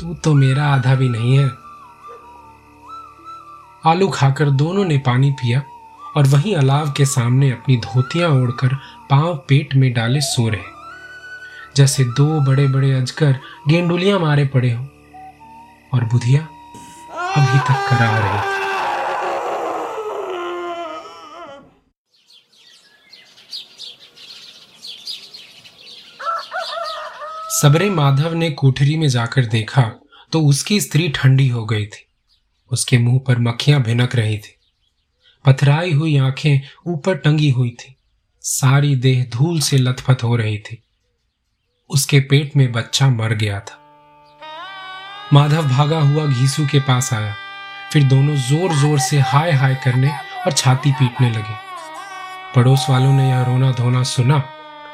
तू 0.00 0.14
तो 0.14 0.34
मेरा 0.34 0.66
आधा 0.66 0.94
भी 0.94 1.08
नहीं 1.08 1.38
है। 1.38 1.65
आलू 3.86 4.08
खाकर 4.08 4.48
दोनों 4.50 4.84
ने 4.84 4.96
पानी 4.98 5.30
पिया 5.30 5.62
और 6.16 6.26
वहीं 6.26 6.54
अलाव 6.56 6.90
के 6.92 7.04
सामने 7.06 7.50
अपनी 7.50 7.76
धोतियाँ 7.76 8.30
ओढ़कर 8.30 8.74
पाँव 9.10 9.34
पेट 9.48 9.74
में 9.74 9.92
डाले 9.92 10.20
सो 10.20 10.48
रहे। 10.48 10.74
जैसे 11.76 12.04
दो 12.04 12.26
बड़े 12.40 12.66
बड़े 12.68 12.92
अजगर 12.92 13.38
गेंडुलियाँ 13.68 14.18
मारे 14.18 14.44
पड़े 14.46 14.72
हो। 14.72 14.84
और 15.94 16.04
बुधिया 16.04 16.40
अभी 17.36 17.58
तक 17.58 17.86
करा 17.90 18.10
रही 18.18 18.38
थी 18.38 18.54
सबरे 27.60 27.90
माधव 27.90 28.34
ने 28.34 28.50
कोठरी 28.50 28.96
में 28.96 29.08
जाकर 29.08 29.44
देखा 29.46 29.90
तो 30.32 30.40
उसकी 30.40 30.80
स्त्री 30.80 31.08
ठंडी 31.08 31.48
हो 31.48 31.64
गई 31.66 31.86
थी। 31.86 32.05
उसके 32.70 32.98
मुँह 32.98 33.18
पर 33.26 33.38
मक्खियाँ 33.38 33.82
भिनक 33.82 34.16
रही 34.16 34.38
थी। 34.38 34.54
पथराई 35.44 35.92
हुई 35.92 36.16
आँखें 36.18 36.60
ऊपर 36.86 37.16
टंगी 37.16 37.50
हुई 37.50 37.70
थी। 37.80 37.94
सारी 38.44 38.94
देह 38.96 39.24
धूल 39.32 39.60
से 39.60 39.78
लथपथ 39.78 40.22
हो 40.24 40.36
रही 40.36 40.58
थी। 40.58 40.82
उसके 41.90 42.20
पेट 42.20 42.56
में 42.56 42.70
बच्चा 42.72 43.08
मर 43.08 43.34
गया 43.34 43.60
था। 43.60 43.82
माधव 45.32 45.68
भागा 45.68 46.00
हुआ 46.00 46.26
घीसू 46.26 46.66
के 46.66 46.80
पास 46.80 47.12
आया। 47.14 47.34
फिर 47.92 48.02
दोनों 48.04 48.34
ज़ोर 48.38 48.74
ज़ोर 48.74 48.98
से 48.98 49.18
हाय 49.22 49.52
हाय 49.52 49.74
करने 49.84 50.10
और 50.46 50.52
छाती 50.52 50.92
पीटने 50.92 51.30
लगे। 51.30 51.54
पड़ोस 52.54 52.86
वालों 52.90 53.12
ने 53.12 53.28
यह 53.30 53.42
रोना 53.42 53.70
धोना 53.72 54.02
सुना 54.02 54.38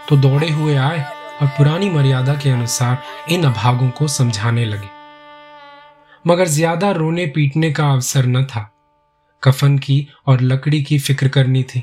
तो 0.08 0.16
दौड़े 0.16 0.48
हुए 0.50 0.74
आए 0.76 1.02
और 1.42 1.48
पुरानी 1.48 1.90
मर्यादा 1.90 2.34
के 2.34 2.50
अनुसार 2.50 3.02
इन 3.30 3.44
अभागों 3.44 3.90
को 3.90 4.08
समझाने 4.08 4.64
लगे। 4.64 4.88
मगर 6.24 6.46
ज़्यादा 6.46 6.90
रोने 6.90 7.26
पीटने 7.26 7.72
का 7.72 7.90
अवसर 7.92 8.26
न 8.26 8.44
था। 8.44 8.68
कफन 9.42 9.78
की 9.78 10.06
और 10.26 10.40
लकड़ी 10.40 10.82
की 10.82 10.98
फ़िक्र 10.98 11.28
करनी 11.28 11.62
थी। 11.62 11.82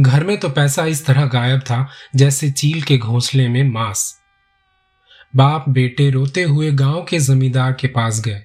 घर 0.00 0.24
में 0.24 0.36
तो 0.40 0.48
पैसा 0.48 0.84
इस 0.84 1.04
तरह 1.06 1.26
गायब 1.26 1.60
था 1.60 1.86
जैसे 2.16 2.50
चील 2.50 2.82
के 2.82 2.98
घोंसले 2.98 3.48
में 3.48 3.62
मांस। 3.64 4.14
बाप 5.36 5.68
बेटे 5.68 6.10
रोते 6.10 6.42
हुए 6.42 6.70
गाँव 6.70 7.04
के 7.04 7.18
जमींदार 7.18 7.72
के 7.72 7.88
पास 7.88 8.20
गए। 8.20 8.44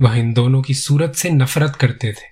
वह 0.00 0.14
इन 0.14 0.32
दोनों 0.32 0.62
की 0.62 0.74
सूरत 0.74 1.14
से 1.14 1.30
नफरत 1.30 1.76
करते 1.76 2.12
थे। 2.12 2.28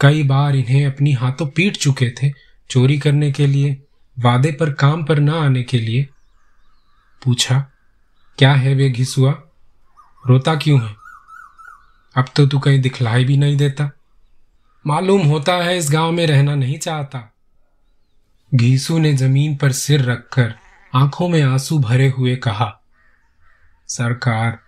कई 0.00 0.22
बार 0.22 0.56
इन्हें 0.56 0.86
अपनी 0.86 1.12
हाथों 1.12 1.46
पीट 1.46 1.76
चुके 1.76 2.10
थे 2.10 2.30
चोरी 2.70 2.98
करने 2.98 3.32
के 3.32 3.46
लिए, 3.46 3.82
वादे 4.16 4.52
पर 4.52 4.72
काम 4.72 5.04
पर 5.04 5.18
ना 5.18 5.40
आने 5.40 5.62
के 5.62 5.78
लिए। 5.78 6.06
पूछा, 7.22 7.58
क्या 8.38 8.52
है 8.52 8.74
वे 8.74 8.88
घिसुआ? 8.90 9.32
रोता 10.26 10.54
क्यों 10.54 10.80
है? 10.88 10.96
अब 12.16 12.24
तो 12.36 12.46
तू 12.46 12.58
कहीं 12.58 12.80
दिखलाई 12.80 13.24
भी 13.24 13.36
नहीं 13.36 13.56
देता। 13.56 13.90
मालूम 14.86 15.22
होता 15.22 15.54
है 15.54 15.78
इस 15.78 15.90
गाँव 15.92 16.12
में 16.12 16.26
रहना 16.26 16.54
नहीं 16.54 16.78
चाहता। 16.78 17.34
घीसू 18.54 18.98
ने 18.98 19.12
ज़मीन 19.12 19.56
पर 19.56 19.72
सिर 19.72 20.02
रखकर 20.02 20.54
आँखों 20.94 21.28
में 21.28 21.42
आँसू 21.42 21.78
भरे 21.78 22.08
हुए 22.08 22.36
कहा, 22.36 22.80
सरकार, 23.88 24.58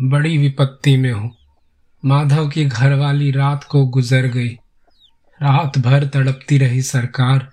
बड़ी 0.00 0.38
विपत्ति 0.38 0.96
में 0.96 1.12
हूँ। 1.12 1.36
माधव 2.04 2.48
की 2.48 2.64
घरवाली 2.64 3.30
रात 3.30 3.64
को 3.64 3.86
गुजर 3.86 4.26
गई। 4.26 4.52
रात 5.42 5.78
भर 5.78 6.06
तड़पती 6.06 6.58
रही 6.58 6.82
सरकार। 6.82 7.52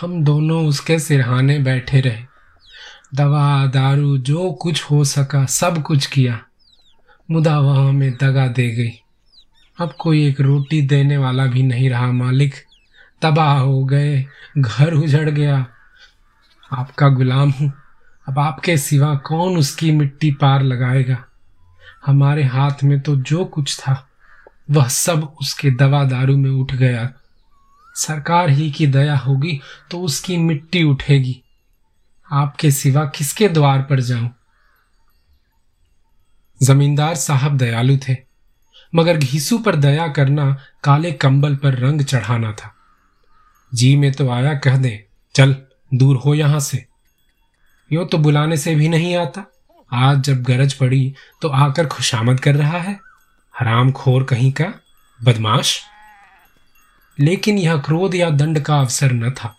हम 0.00 0.24
दोनों 0.24 0.66
उसके 0.66 0.98
सिरहाने 0.98 1.58
बैठे 1.58 2.00
रहे। 2.00 2.33
दवा, 3.14 3.66
दारू, 3.66 4.18
जो 4.18 4.52
कुछ 4.52 4.82
हो 4.82 5.04
सका, 5.04 5.46
सब 5.46 5.82
कुछ 5.82 6.06
किया। 6.06 6.40
मुदा 7.30 7.58
वह 7.58 7.88
हमें 7.88 8.12
दगा 8.12 8.46
दे 8.46 8.70
गई। 8.70 8.90
अब 9.80 9.94
कोई 9.98 10.26
एक 10.26 10.40
रोटी 10.40 10.82
देने 10.82 11.16
वाला 11.16 11.46
भी 11.46 11.62
नहीं 11.62 11.90
रहा, 11.90 12.12
मालिक। 12.12 12.54
तबाह 13.22 13.58
हो 13.58 13.84
गए, 13.84 14.26
घर 14.58 14.94
उजड़ 14.94 15.30
गया। 15.30 15.66
आपका 16.72 17.08
गुलाम 17.08 17.50
हूँ। 17.50 17.72
अब 18.28 18.38
आपके 18.38 18.76
सिवा 18.76 19.14
कौन 19.14 19.56
उसकी 19.56 19.92
मिट्टी 19.92 20.30
पार 20.30 20.62
लगाएगा? 20.62 21.24
हमारे 22.06 22.44
हाथ 22.44 22.84
में 22.84 23.00
तो 23.00 23.16
जो 23.16 23.44
कुछ 23.44 23.78
था, 23.78 24.08
वह 24.70 24.88
सब 24.88 25.36
उसके 25.40 25.70
दवा, 25.70 26.04
दारू 26.04 26.36
में 26.36 26.50
उठ 26.50 26.74
गया। 26.74 27.12
सरकार 27.94 28.50
ही 28.50 28.70
की 28.70 28.86
दया 28.86 29.16
होगी 29.16 29.60
तो 29.90 30.00
उसकी 30.00 30.36
मिट्टी 30.36 30.82
उठेगी। 30.82 31.40
आपके 32.28 32.70
सिवा 32.70 33.04
किसके 33.06 33.48
द्वार 33.48 33.82
पर 33.82 34.00
जाऊँ? 34.00 34.30
जमींदार 36.60 37.14
साहब 37.14 37.56
दयालु 37.58 37.96
थे, 38.08 38.16
मगर 38.94 39.16
घीसू 39.16 39.58
पर 39.58 39.76
दया 39.76 40.06
करना 40.08 40.50
काले 40.84 41.12
कंबल 41.12 41.56
पर 41.56 41.78
रंग 41.78 42.02
चढ़ाना 42.02 42.52
था। 42.52 42.74
जी 43.72 43.94
में 43.96 44.10
तो 44.12 44.28
आया 44.30 44.54
कह 44.54 44.76
दे, 44.76 45.06
चल, 45.34 45.56
दूर 45.94 46.16
हो 46.16 46.34
यहाँ 46.34 46.60
से। 46.60 46.84
यो 47.90 48.04
तो 48.04 48.18
बुलाने 48.18 48.56
से 48.56 48.74
भी 48.74 48.88
नहीं 48.88 49.16
आता। 49.16 49.44
आज 49.92 50.20
जब 50.20 50.42
गरज 50.42 50.72
पड़ी 50.72 51.14
तो 51.42 51.48
आकर 51.48 51.86
खुशामद 51.86 52.40
कर 52.40 52.54
रहा 52.54 52.78
है। 52.78 52.98
हराम 53.54 53.90
खोर 53.92 54.24
कहीं 54.24 54.52
का, 54.52 54.72
बदमाश। 55.20 55.80
लेकिन 57.18 57.58
यह 57.58 57.76
क्रोध 57.76 58.14
या 58.14 58.30
दंड 58.30 58.60
का 58.60 58.78
अवसर 58.78 59.12
न 59.12 59.30
था। 59.30 59.56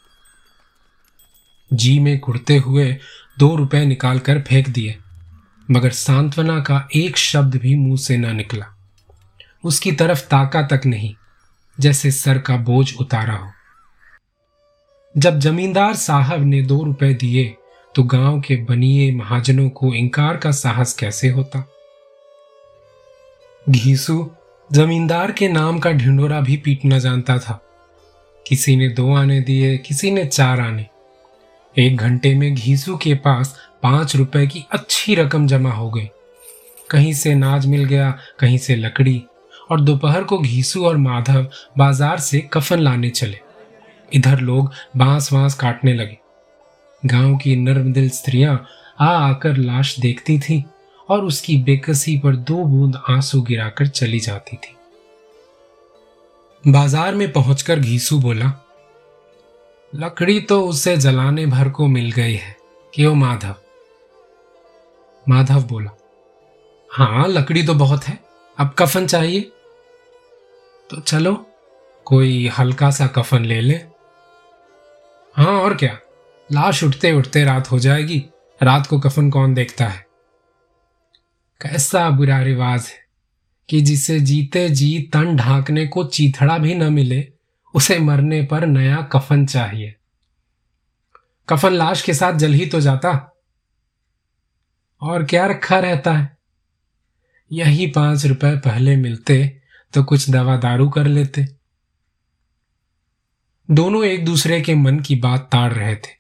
जी 1.72 1.98
में 2.00 2.20
घुड़ते 2.20 2.58
हुए 2.58 2.92
दो 3.40 3.56
रुपए 3.56 3.86
निकालकर 3.86 4.42
फेंक 4.42 4.70
दिए, 4.70 4.98
मगर 5.70 5.90
सांत्वना 5.90 6.60
का 6.60 6.88
एक 6.96 7.18
शब्द 7.18 7.56
भी 7.56 7.76
मुँह 7.76 7.98
से 7.98 8.18
न 8.18 8.36
निकला। 8.36 8.66
उसकी 9.64 9.92
तरफ़ 9.92 10.22
ताका 10.22 10.62
तक 10.64 10.86
नहीं, 10.86 11.14
जैसे 11.78 12.12
सर 12.12 12.38
का 12.38 12.58
बोझ 12.58 12.94
उतारा 12.96 13.36
हो। 13.36 13.52
जब 15.16 15.40
जमींदार 15.40 15.94
साहब 15.96 16.44
ने 16.44 16.62
दो 16.62 16.82
रुपए 16.84 17.14
दिए 17.14 17.56
तो 17.96 18.04
गाँव 18.04 18.40
के 18.42 18.56
बनिए 18.64 19.12
महाजनों 19.16 19.70
को 19.70 19.94
इंकार 19.94 20.38
का 20.38 20.52
साहस 20.52 20.94
कैसे 20.94 21.30
होता? 21.30 21.68
घीसू 23.68 24.32
जमींदार 24.70 25.32
के 25.32 25.48
नाम 25.48 25.80
का 25.80 25.92
ढिंडोरा 25.92 26.40
भी 26.42 26.58
पीटना 26.58 26.98
जानता 27.00 27.38
था। 27.38 27.62
किसी 28.46 28.76
ने 28.76 28.90
दो 28.90 29.14
आने 29.16 29.40
दिए, 29.42 29.78
किसी 29.78 30.12
ने 30.12 30.26
चार 30.26 30.60
आने। 30.62 30.86
एक 31.76 31.98
घंटे 31.98 32.34
में 32.36 32.54
घीसू 32.56 32.96
के 32.98 33.14
पास 33.14 33.56
पाँच 33.84 34.16
रुपए 34.16 34.46
की 34.48 34.64
अच्छी 34.72 35.16
रकम 35.16 35.48
जमा 35.48 35.72
हो 35.72 35.90
गई। 35.90 36.10
कहीं 36.90 37.14
से 37.14 37.34
नाज 37.36 37.66
मिल 37.66 37.84
गया, 37.84 38.18
कहीं 38.40 38.58
से 38.58 38.76
लकड़ी, 38.76 39.24
और 39.72 39.82
दोपहर 39.82 40.24
को 40.24 40.38
घीसू 40.38 40.86
और 40.86 40.98
माधव 40.98 41.48
बाज़ार 41.78 42.20
से 42.20 42.40
कफन 42.54 42.80
लाने 42.80 43.10
चले। 43.10 43.40
इधर 44.12 44.40
लोग 44.40 44.72
बाँस 44.98 45.32
वांस 45.34 45.54
काटने 45.54 45.94
लगे। 45.94 46.18
गाँव 47.04 47.36
की 47.38 47.56
नर्म 47.56 47.92
दिल 47.94 48.10
स्त्रियाँ 48.10 48.66
आ 49.00 49.10
आकर 49.20 49.58
लाश 49.58 50.00
देखती 50.00 50.40
थी 50.40 50.64
और 51.10 51.26
उसकी 51.26 51.58
बेकसी 51.58 52.18
पर 52.18 52.36
दो 52.36 52.64
बूंद 52.64 53.02
आँसू 53.10 53.42
गिराकर 53.42 53.88
चली 53.88 54.20
जाती 54.20 54.58
थी। 54.58 54.76
बाज़ार 56.64 57.16
में 57.16 57.32
पहुंचकर 57.32 57.80
घीसू 57.80 58.20
बोला 58.20 58.52
लकड़ी 59.96 60.42
तो 60.42 60.68
उसे 60.68 60.98
जलाने 60.98 61.46
भर 61.46 61.70
को 61.70 61.88
मिल 61.88 62.12
गई 62.12 62.34
है। 62.34 62.58
क्यों 62.94 63.16
माधव? 63.16 63.56
माधव 65.30 65.64
बोला 65.64 65.92
हाँ 66.92 67.28
लकड़ी 67.28 67.64
तो 67.64 67.74
बहुत 67.74 68.04
है। 68.04 68.20
अब 68.60 68.76
कफन 68.80 69.08
चाहिए? 69.08 69.42
तो 70.90 71.02
चलो, 71.02 71.48
कोई 72.06 72.48
हल्का 72.48 72.92
सा 72.92 73.08
कफन 73.08 73.46
ले 73.46 73.62
ले। 73.62 73.76
हाँ 75.34 75.62
और 75.62 75.76
क्या? 75.76 76.00
लाश 76.52 76.84
उठते 76.84 77.12
उठते 77.12 77.44
रात 77.44 77.72
हो 77.72 77.80
जाएगी। 77.80 78.26
रात 78.64 78.88
को 78.88 79.00
कफन 79.00 79.30
कौन 79.30 79.54
देखता 79.54 79.86
है? 79.86 80.06
कैसा 81.62 82.10
बुरा 82.10 82.42
रिवाज 82.42 82.82
है 82.82 83.06
कि 83.70 83.82
जिसे 83.82 84.20
जीते 84.20 84.70
जी 84.70 85.10
तन 85.14 85.36
ढांकने 85.36 85.88
को 85.88 86.04
चीथड़ा 86.04 86.58
भी 86.58 86.76
न 86.76 86.94
मिले। 86.94 87.35
उसे 87.76 87.98
मरने 88.00 88.42
पर 88.44 88.66
नया 88.66 89.02
कफन 89.12 89.46
चाहिए। 89.46 89.96
कफन 91.48 91.74
लाश 91.74 92.02
के 92.02 92.14
साथ 92.14 92.34
जल 92.34 92.54
ही 92.54 92.66
तो 92.66 92.82
जाता। 92.82 93.12
और 95.02 95.26
क्या 95.26 95.46
रखा 95.46 95.80
रहता 95.80 96.14
है? 96.14 96.38
यही 97.52 97.88
पाँच 97.88 98.26
रुपए 98.26 98.56
पहले 98.58 98.96
मिलते 98.96 99.62
तो 99.94 100.04
कुछ 100.04 100.30
दवा 100.30 100.56
दारू 100.58 100.90
कर 100.90 101.08
लेते। 101.08 101.46
दोनों 103.70 104.04
एक 104.06 104.26
दूसरे 104.26 104.62
के 104.62 104.76
मन 104.76 105.00
की 105.00 105.16
बात 105.16 105.48
ताड़ 105.52 105.72
रहे 105.74 105.96
थे। 105.96 106.14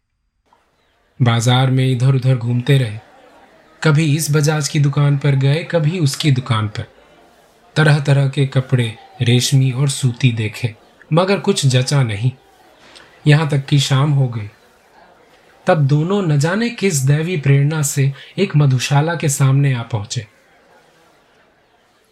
बाज़ार 1.19 1.71
में 1.71 1.85
इधर 1.87 2.15
उधर 2.15 2.37
घूमते 2.37 2.77
रहे। 2.77 2.99
कभी 3.81 4.15
इस 4.15 4.31
बजाज 4.31 4.67
की 4.67 4.79
दुकान 4.79 5.17
पर 5.17 5.35
गए, 5.35 5.63
कभी 5.63 5.99
उसकी 5.99 6.31
दुकान 6.31 6.67
पर। 6.67 6.85
तरह 7.75 7.99
तरह 7.99 8.29
के 8.29 8.45
कपड़े, 8.47 8.95
रेशमी 9.21 9.71
और 9.71 9.89
सूती 9.89 10.31
देखे। 10.31 10.75
मगर 11.13 11.39
कुछ 11.39 11.65
जचा 11.65 12.03
नहीं। 12.03 12.31
यहाँ 13.27 13.49
तक 13.49 13.65
कि 13.65 13.79
शाम 13.79 14.11
हो 14.11 14.27
गई। 14.27 14.49
तब 15.67 15.87
दोनों 15.87 16.21
न 16.21 16.39
जाने 16.39 16.69
किस 16.69 16.95
दैवी 16.95 17.37
प्रेरणा 17.37 17.81
से 17.81 18.13
एक 18.37 18.55
मधुशाला 18.55 19.15
के 19.15 19.29
सामने 19.29 19.73
आ 19.73 19.81
पहुँचे। 19.81 20.27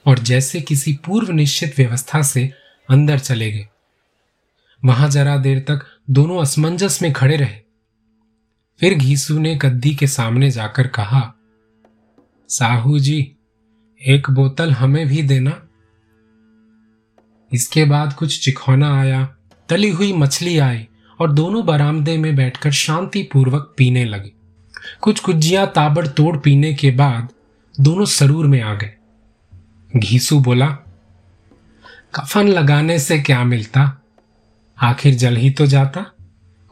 और 0.07 0.19
जैसे 0.19 0.61
किसी 0.61 0.93
पूर्व 0.93 1.31
निश्चित 1.31 1.73
व्यवस्था 1.77 2.21
से 2.21 2.51
अंदर 2.89 3.19
चले 3.19 3.51
गए। 3.51 3.67
वहाँ 4.85 5.09
जरा 5.09 5.37
देर 5.37 5.59
तक 5.59 5.85
दोनों 6.09 6.41
असमंजस 6.41 7.01
में 7.01 7.13
खड़े 7.13 7.37
रहे। 7.37 7.59
फिर 8.79 8.93
घीसू 8.93 9.39
ने 9.39 9.55
गद्दी 9.55 9.95
के 9.95 10.07
सामने 10.07 10.51
जाकर 10.51 10.87
कहा, 10.87 11.33
साहू 12.49 12.99
जी, 12.99 13.35
एक 14.07 14.29
बोतल 14.29 14.71
हमें 14.71 15.07
भी 15.07 15.21
देना। 15.21 15.67
इसके 17.53 17.85
बाद 17.85 18.13
कुछ 18.13 18.45
चिखौना 18.45 18.99
आया, 18.99 19.35
तली 19.69 19.89
हुई 19.89 20.13
मछली 20.13 20.57
आई 20.57 20.87
और 21.19 21.31
दोनों 21.31 21.65
बरामदे 21.65 22.17
में 22.17 22.35
बैठकर 22.35 22.71
शांतिपूर्वक 22.71 23.73
पीने 23.77 24.05
लगे। 24.05 24.31
कुछ 25.01 25.19
कुजियाँ 25.19 25.67
ताबड़तोड़ 25.67 26.37
पीने 26.37 26.73
के 26.73 26.91
बाद 26.91 27.29
दोनों 27.79 28.05
सरूर 28.05 28.47
में 28.47 28.61
आ 28.61 28.73
गए। 28.73 28.93
घीसू 29.95 30.39
बोला, 30.39 30.67
कफन 32.15 32.47
लगाने 32.47 32.99
से 32.99 33.19
क्या 33.19 33.43
मिलता? 33.43 34.01
आखिर 34.81 35.13
जल 35.13 35.35
ही 35.35 35.49
तो 35.49 35.65
जाता। 35.65 36.05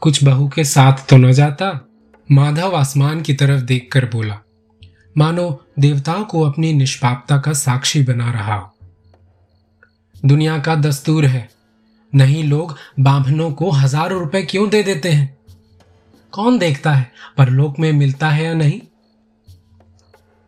कुछ 0.00 0.24
बहू 0.24 0.48
के 0.48 0.64
साथ 0.64 1.08
तो 1.08 1.16
न 1.16 1.32
जाता। 1.32 1.88
माधव 2.32 2.76
आसमान 2.76 3.20
की 3.22 3.34
तरफ़ 3.34 3.62
देखकर 3.62 4.04
बोला, 4.04 4.38
मानो 5.18 5.64
देवताओं 5.78 6.24
को 6.24 6.42
अपनी 6.42 6.72
निष्पापता 6.72 7.38
का 7.38 7.52
साक्षी 7.52 8.02
बना 8.02 8.32
रहा 8.32 8.54
हो। 8.54 8.71
दुनिया 10.24 10.58
का 10.58 10.74
दस्तूर 10.74 11.26
है। 11.26 11.50
नहीं 12.14 12.44
लोग 12.44 12.76
बाभनों 13.00 13.52
को 13.52 13.70
हज़ारों 13.70 14.20
रुपए 14.20 14.42
क्यों 14.42 14.70
दे 14.70 14.82
देते 14.82 15.10
हैं? 15.10 15.38
कौन 16.32 16.58
देखता 16.58 16.92
है? 16.92 17.12
परलोक 17.38 17.78
में 17.78 17.92
मिलता 17.92 18.28
है 18.28 18.44
या 18.44 18.54
नहीं? 18.54 18.80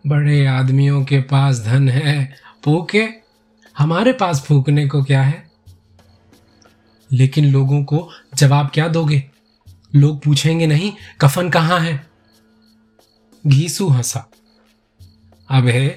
बड़े 0.07 0.47
आदमियों 0.47 1.05
के 1.05 1.21
पास 1.21 1.61
धन 1.61 1.89
है। 1.89 2.37
फूके? 2.65 3.09
हमारे 3.79 4.13
पास 4.13 4.41
फूकने 4.41 4.89
को 4.89 5.05
क्या 5.05 5.23
है? 5.23 5.51
लेकिन 7.13 7.45
लोगों 7.45 7.85
को 7.85 8.11
जवाब 8.35 8.71
क्या 8.75 8.89
दोगे? 8.89 9.31
लोग 9.95 10.23
पूछेंगे 10.23 10.67
नहीं, 10.67 10.93
कफन 11.21 11.51
कहाँ 11.51 11.81
है? 11.81 12.07
घीसू 13.47 13.89
हंसा। 13.89 14.31
अब 15.51 15.67
है, 15.67 15.89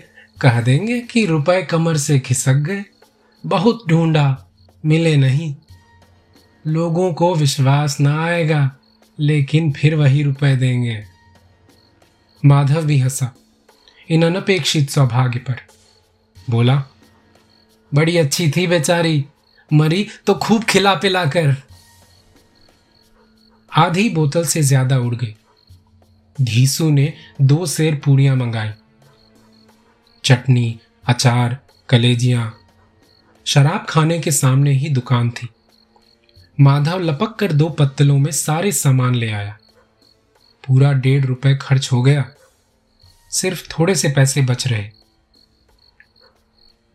कह 0.42 0.62
देंगे 0.62 1.02
कि 1.02 1.26
रुपए 1.26 1.64
कमर 1.64 1.98
से 1.98 2.20
खिसक 2.20 2.54
गए। 2.54 2.86
बहुत 3.48 3.88
ढूंढा, 3.90 4.48
मिले 4.86 5.18
नहीं। 5.18 5.56
लोगों 6.68 7.14
को 7.14 7.36
विश्वास 7.36 8.00
ना 8.00 8.26
आएगा, 8.26 8.80
लेकिन 9.20 9.72
फिर 9.72 9.96
वही 9.96 10.24
रुपए 10.24 10.56
देंगे। 10.56 11.04
माधव 12.46 12.86
भी 12.86 13.00
हंसा, 13.00 13.36
इन 14.10 14.26
अनपेक्षित 14.26 14.90
सौभाग्य 14.90 15.40
पर। 15.40 15.62
बोला, 16.50 16.84
बड़ी 17.94 18.18
अच्छी 18.18 18.52
थी 18.52 18.68
बेचारी, 18.68 19.26
मरी 19.74 20.08
तो 20.26 20.36
खूब 20.36 20.64
खिला 20.64 20.96
पिला 20.96 21.26
कर। 21.26 21.56
आधी 23.72 24.10
बोतल 24.10 24.46
से 24.46 24.62
ज़्यादा 24.62 24.98
उड़ 24.98 25.16
गई। 25.16 25.36
धीसू 26.42 26.90
ने 26.90 27.14
दो 27.42 27.66
सेर 27.66 27.96
पूड़ियाँ 27.96 28.36
मंगाई। 28.36 28.72
चटनी, 30.24 30.80
अचार, 31.06 31.58
कलेजियाँ 31.90 32.57
शराब 33.48 33.86
खाने 33.90 34.20
के 34.20 34.32
सामने 34.32 34.72
ही 34.72 34.90
दुकान 34.90 35.30
थी। 35.30 35.50
माधव 36.60 37.00
लपक 37.00 37.36
कर 37.40 37.54
दो 37.54 37.70
पत्तलों 37.70 38.18
में 38.18 38.32
सारे 38.32 38.72
सामान 38.72 39.16
ले 39.16 39.32
आया। 39.32 39.58
पूरा 40.68 40.94
डेढ़ 40.94 41.26
रुपए 41.26 41.60
खर्च 41.62 41.90
हो 41.92 42.02
गया। 42.02 42.30
सिर्फ़ 43.32 43.68
थोड़े 43.68 43.96
से 43.96 44.10
पैसे 44.10 44.42
बच 44.42 44.68
रहे। 44.68 44.90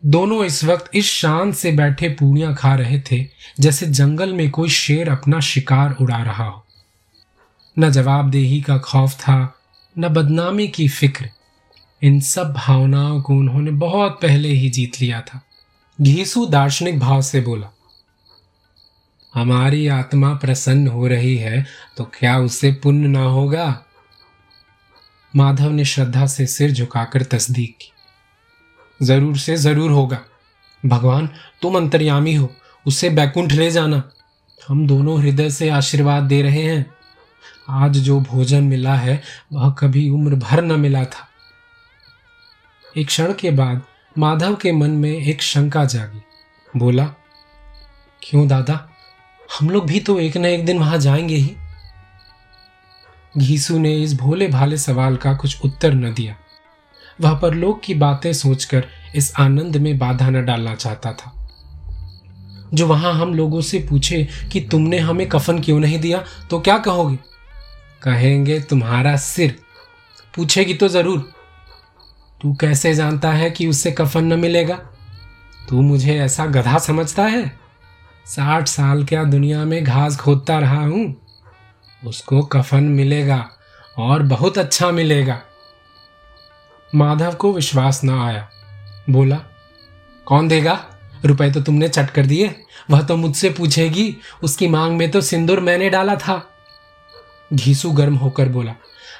दोनों 0.05 0.45
इस 0.45 0.63
वक्त 0.63 0.91
इस 0.93 1.05
शान 1.05 1.51
से 1.51 1.71
बैठे 1.71 2.09
पूड़ियाँ 2.09 2.55
खा 2.55 2.75
रहे 2.75 3.01
थे, 3.11 3.27
जैसे 3.59 3.85
जंगल 3.85 4.33
में 4.33 4.51
कोई 4.51 4.69
शेर 4.69 5.09
अपना 5.09 5.39
शिकार 5.39 5.95
उड़ा 6.01 6.23
रहा 6.23 6.43
हो। 6.43 6.65
न 7.79 7.91
जवाबदेही 7.91 8.61
का 8.61 8.77
खौफ 8.77 9.13
था, 9.19 9.59
न 9.97 10.09
बदनामी 10.09 10.67
की 10.67 10.87
फ़िक्र। 10.87 11.29
इन 12.01 12.19
सब 12.19 12.53
भावनाओं 12.53 13.21
को 13.21 13.33
उन्होंने 13.33 13.71
बहुत 13.71 14.19
पहले 14.21 14.49
ही 14.49 14.69
जीत 14.69 15.01
लिया 15.01 15.21
था। 15.21 15.41
घीसू 15.99 16.45
दार्शनिक 16.47 16.99
भाव 16.99 17.21
से 17.21 17.41
बोला, 17.41 17.69
हमारी 19.33 19.87
आत्मा 19.89 20.33
प्रसन्न 20.35 20.87
हो 20.87 21.07
रही 21.07 21.35
है 21.37 21.65
तो 21.97 22.03
क्या 22.13 22.37
उससे 22.39 22.71
पुण्य 22.73 23.07
ना 23.07 23.23
होगा? 23.25 23.65
माधव 25.33 25.69
ने 25.69 25.85
श्रद्धा 25.85 26.25
से 26.27 26.45
सिर 26.47 26.71
झुकाकर 26.71 27.23
तस्दीक 27.23 27.75
की, 27.77 27.91
ज़रूर 28.99 29.37
से 29.37 29.55
ज़रूर 29.57 29.91
होगा। 29.91 30.19
भगवान, 30.83 31.29
तुम 31.61 31.77
अंतर्यामी 31.77 32.33
हो, 32.33 32.49
उसे 32.85 33.09
बैकुंठ 33.11 33.51
ले 33.51 33.69
जाना। 33.71 34.01
हम 34.59 34.85
दोनों 34.87 35.19
हृदय 35.19 35.49
से 35.51 35.69
आशीर्वाद 35.71 36.23
दे 36.23 36.41
रहे 36.41 36.63
हैं। 36.63 36.85
आज 37.71 37.97
जो 37.99 38.19
भोजन 38.21 38.63
मिला 38.63 38.95
है, 38.95 39.21
वह 39.53 39.69
कभी 39.71 40.09
उम्र 40.09 40.35
भर 40.37 40.63
न 40.63 40.79
मिला 40.79 41.03
था। 41.05 41.27
एक 42.95 43.07
क्षण 43.07 43.33
के 43.33 43.51
बाद 43.51 43.81
माधव 44.17 44.55
के 44.55 44.71
मन 44.71 44.89
में 44.89 45.11
एक 45.11 45.41
शंका 45.41 45.85
जागी। 45.85 46.21
बोला, 46.79 47.05
क्यों 48.21 48.47
दादा? 48.47 48.89
हम 49.59 49.69
लोग 49.69 49.85
भी 49.85 49.99
तो 49.99 50.19
एक 50.19 50.37
न 50.37 50.45
एक 50.45 50.65
दिन 50.65 50.79
वहाँ 50.79 50.97
जाएँगे 50.97 51.35
ही। 51.35 51.55
घीसू 53.37 53.79
ने 53.79 54.03
इस 54.03 54.13
भोले 54.13 54.47
भाले 54.47 54.77
सवाल 54.77 55.15
का 55.15 55.33
कुछ 55.33 55.61
उत्तर 55.65 55.93
न 55.93 56.13
दिया। 56.13 56.35
वह 57.21 57.39
परलोक 57.39 57.81
की 57.83 57.93
बातें 57.93 58.33
सोचकर 58.33 58.87
इस 59.15 59.33
आनंद 59.39 59.77
में 59.77 59.97
बाधा 59.97 60.29
न 60.29 60.45
डालना 60.45 60.75
चाहता 60.75 61.13
था। 61.13 61.49
जो 62.73 62.87
वहाँ 62.87 63.13
हम 63.13 63.33
लोगों 63.33 63.61
से 63.61 63.79
पूछे 63.89 64.27
कि 64.51 64.59
तुमने 64.61 64.99
हमें 64.99 65.29
कफन 65.29 65.59
क्यों 65.59 65.79
नहीं 65.79 65.99
दिया 65.99 66.23
तो 66.49 66.59
क्या 66.59 66.77
कहोगे? 66.77 67.15
कहेंगे 68.01 68.59
तुम्हारा 68.59 69.17
सिर। 69.17 69.59
पूछेगी 70.35 70.73
तो 70.73 70.87
ज़रूर। 70.87 71.32
तू 72.43 72.53
कैसे 72.53 72.93
जानता 72.93 73.31
है 73.31 73.51
कि 73.51 73.67
उससे 73.67 73.91
कफन 73.91 74.23
न 74.23 74.39
मिलेगा? 74.39 74.75
तू 75.69 75.81
मुझे 75.81 76.19
ऐसा 76.19 76.45
गधा 76.45 76.77
समझता 76.77 77.23
है? 77.23 77.59
साठ 78.25 78.67
साल 78.67 79.05
क्या 79.05 79.23
दुनिया 79.23 79.63
में 79.65 79.83
घास 79.83 80.17
खोदता 80.17 80.59
रहा 80.59 80.81
हूँ? 80.81 81.15
उसको 82.05 82.41
कफन 82.41 82.83
मिलेगा 82.83 83.49
और 83.97 84.23
बहुत 84.23 84.57
अच्छा 84.57 84.91
मिलेगा। 84.91 85.41
माधव 86.95 87.33
को 87.33 87.53
विश्वास 87.53 88.03
ना 88.03 88.25
आया। 88.25 88.49
बोला, 89.09 89.39
कौन 90.25 90.47
देगा? 90.47 90.85
रुपए 91.25 91.51
तो 91.51 91.61
तुमने 91.61 91.87
चट 91.87 92.09
कर 92.09 92.25
दिए। 92.25 92.55
वह 92.89 93.01
तो 93.01 93.15
मुझसे 93.15 93.49
पूछेगी, 93.49 94.17
उसकी 94.43 94.67
मांग 94.67 94.97
में 94.97 95.11
तो 95.11 95.21
सिंदूर 95.21 95.59
मैंने 95.59 95.89
डाला 95.89 96.15
था। 96.15 96.49
घीसू 97.53 97.91
गर्म 97.91 98.15
होकर 98.15 98.49
बोला, 98.49 98.75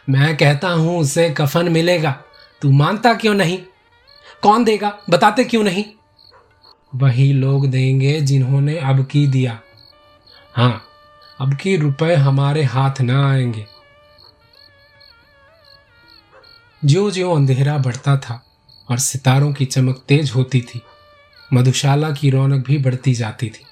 मैं 0.09 0.37
कहता 0.37 0.69
हूँ, 0.69 0.99
उसे 0.99 1.29
कफन 1.29 1.69
मिलेगा। 1.69 2.23
तू 2.63 2.71
मानता 2.71 3.13
क्यों 3.13 3.33
नहीं? 3.33 3.57
कौन 4.41 4.63
देगा? 4.63 4.97
बताते 5.09 5.43
क्यों 5.43 5.63
नहीं? 5.63 5.83
वही 6.95 7.33
लोग 7.33 7.65
देंगे 7.67 8.21
जिन्होंने 8.21 8.77
अब 8.77 9.05
की 9.05 9.27
दिया। 9.27 9.59
हाँ 10.55 10.83
अब 11.41 11.55
की 11.55 11.75
रुपए 11.77 12.15
हमारे 12.15 12.63
हाथ 12.63 13.01
ना 13.01 13.31
आएँगे। 13.31 13.65
ज्यो 16.85 17.11
ज्यो 17.11 17.35
अंधेरा 17.35 17.77
बढ़ता 17.77 18.17
था 18.17 18.45
और 18.89 18.97
सितारों 18.97 19.53
की 19.53 19.65
चमक 19.65 20.03
तेज 20.07 20.31
होती 20.35 20.61
थी, 20.61 20.81
मधुशाला 21.53 22.11
की 22.11 22.29
रौनक 22.29 22.65
भी 22.65 22.77
बढ़ती 22.77 23.13
जाती 23.13 23.49
थी। 23.49 23.65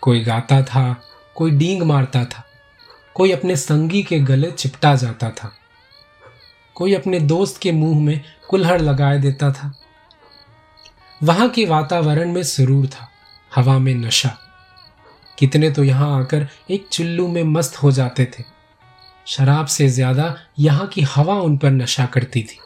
कोई 0.00 0.20
गाता 0.20 0.62
था, 0.62 1.02
कोई 1.34 1.50
डींग 1.50 1.82
मारता 1.82 2.24
था, 2.24 2.44
कोई 3.14 3.32
अपने 3.32 3.56
संगी 3.56 4.02
के 4.02 4.18
गले 4.18 4.50
चिपटा 4.50 4.94
जाता 4.94 5.30
था। 5.30 5.52
कोई 6.76 6.94
अपने 6.94 7.20
दोस्त 7.20 7.60
के 7.60 7.72
मुँह 7.72 8.00
में 8.00 8.20
कुल्हड़ 8.48 8.80
लगाए 8.80 9.18
देता 9.18 9.50
था। 9.52 9.72
वहाँ 11.20 11.48
के 11.48 11.64
वातावरण 11.66 12.32
में 12.32 12.42
सुरूर 12.42 12.86
था, 12.86 13.08
हवा 13.52 13.78
में 13.78 13.94
नशा। 13.94 14.36
कितने 15.38 15.70
तो 15.70 15.84
यहाँ 15.84 16.18
आकर 16.20 16.46
एक 16.70 16.86
चुल्लू 16.92 17.26
में 17.28 17.42
मस्त 17.44 17.76
हो 17.76 17.92
जाते 17.92 18.24
थे। 18.24 18.44
शराब 19.26 19.66
से 19.66 19.88
ज़्यादा 19.88 20.34
यहाँ 20.58 20.86
की 20.86 21.02
हवा 21.04 21.34
उन 21.34 21.56
पर 21.58 21.70
नशा 21.70 22.06
करती 22.06 22.42
थी। 22.42 22.58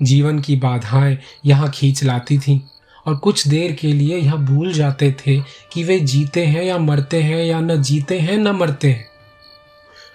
जीवन 0.00 0.38
की 0.38 0.56
बाधाएँ 0.56 1.18
यहाँ 1.46 1.70
खींच 1.70 2.02
लाती 2.04 2.38
थीं 2.38 2.60
और 3.06 3.16
कुछ 3.16 3.46
देर 3.48 3.72
के 3.72 3.92
लिए 3.92 4.18
यह 4.18 4.34
भूल 4.36 4.72
जाते 4.72 5.10
थे 5.20 5.38
कि 5.72 5.84
वे 5.84 5.98
जीते 6.00 6.44
हैं 6.46 6.62
या 6.62 6.78
मरते 6.78 7.22
हैं 7.22 7.44
या 7.44 7.60
न 7.60 7.80
जीते 7.82 8.18
हैं, 8.18 8.36
न 8.36 8.48
मरते 8.48 8.90
हैं। 8.90 9.06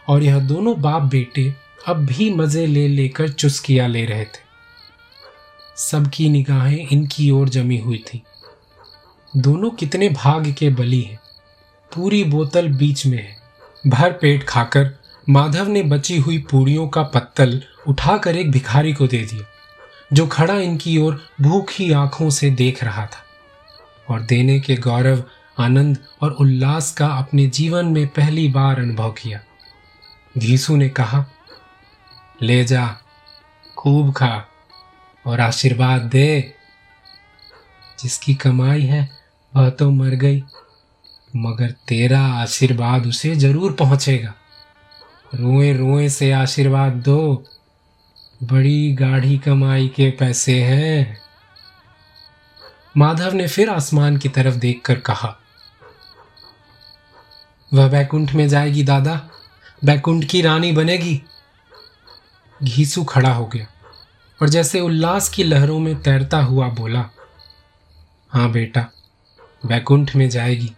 और 0.09 0.23
यह 0.23 0.39
दोनों 0.39 0.81
बाप 0.81 1.01
बेटे 1.01 1.53
अब 1.85 2.05
भी 2.05 2.29
मज़े 2.33 2.65
ले 2.67 2.87
लेकर 2.87 3.29
चुस्किया 3.29 3.87
ले 3.87 4.05
रहे 4.05 4.25
थे। 4.25 4.45
सबकी 5.77 6.29
निगाहें 6.29 6.87
इनकी 6.87 7.31
ओर 7.31 7.49
जमी 7.49 7.77
हुई 7.77 8.03
थी। 8.07 8.23
दोनों 9.37 9.69
कितने 9.69 10.09
भाग 10.09 10.55
के 10.59 10.69
बली 10.69 11.01
हैं। 11.01 11.19
पूरी 11.95 12.23
बोतल 12.23 12.67
बीच 12.67 13.05
में 13.05 13.17
है। 13.17 13.37
भर 13.87 14.11
पेट 14.11 14.43
खाकर 14.43 14.91
माधव 15.29 15.67
ने 15.67 15.83
बची 15.83 16.17
हुई 16.17 16.37
पूड़ियों 16.37 16.87
का 16.87 17.03
पत्तल 17.03 17.61
उठाकर 17.87 18.35
एक 18.35 18.51
भिखारी 18.51 18.93
को 18.93 19.07
दे 19.07 19.17
दिया, 19.17 19.45
जो 20.13 20.27
खड़ा 20.27 20.53
इनकी 20.53 20.97
ओर 20.97 21.21
भूखी 21.41 21.91
आँखों 21.91 22.29
से 22.29 22.49
देख 22.49 22.83
रहा 22.83 23.05
था। 23.05 23.23
और 24.09 24.21
देने 24.21 24.59
के 24.59 24.75
गौरव, 24.75 25.23
आनंद 25.59 25.97
और 26.21 26.31
उल्लास 26.31 26.91
का 26.91 27.07
अपने 27.07 27.47
जीवन 27.47 27.85
में 27.85 28.07
पहली 28.07 28.47
बार 28.47 28.79
अनुभव 28.79 29.11
किया। 29.11 29.39
घीसू 30.37 30.75
ने 30.75 30.89
कहा 30.89 31.25
ले 32.41 32.63
जा, 32.63 32.85
खूब 33.77 34.11
खा 34.13 34.45
और 35.25 35.39
आशीर्वाद 35.41 36.01
दे। 36.01 36.53
जिसकी 37.99 38.33
कमाई 38.35 38.81
है, 38.81 39.09
वह 39.53 39.69
तो 39.69 39.89
मर 39.91 40.15
गई, 40.15 40.43
मगर 41.35 41.71
तेरा 41.87 42.21
आशीर्वाद 42.33 43.07
उसे 43.07 43.35
ज़रूर 43.35 43.71
पहुंचेगा। 43.71 44.33
रोए 45.35 45.71
रोए 45.73 46.09
से 46.09 46.31
आशीर्वाद 46.31 46.93
दो, 46.93 47.43
बड़ी 48.43 48.93
गाढ़ी 48.93 49.37
कमाई 49.37 49.87
के 49.87 50.09
पैसे 50.11 50.61
हैं। 50.63 51.17
माधव 52.97 53.33
ने 53.33 53.47
फिर 53.47 53.69
आसमान 53.69 54.17
की 54.17 54.29
तरफ़ 54.29 54.55
देखकर 54.55 54.99
कहा, 54.99 55.35
वह 57.71 57.87
बैकुंठ 57.87 58.33
में 58.33 58.47
जाएगी 58.49 58.83
दादा 58.83 59.15
बैकुंठ 59.85 60.25
की 60.25 60.41
रानी 60.41 60.71
बनेगी। 60.71 61.21
घीसू 62.63 63.03
खड़ा 63.03 63.33
हो 63.33 63.45
गया 63.45 63.67
और 64.39 64.49
जैसे 64.49 64.79
उल्लास 64.79 65.29
की 65.29 65.43
लहरों 65.43 65.79
में 65.79 65.95
तैरता 66.01 66.41
हुआ 66.43 66.67
बोला 66.69 67.09
हाँ 68.31 68.51
बेटा 68.51 68.85
बैकुंठ 69.65 70.15
में 70.15 70.29
जाएगी। 70.29 70.71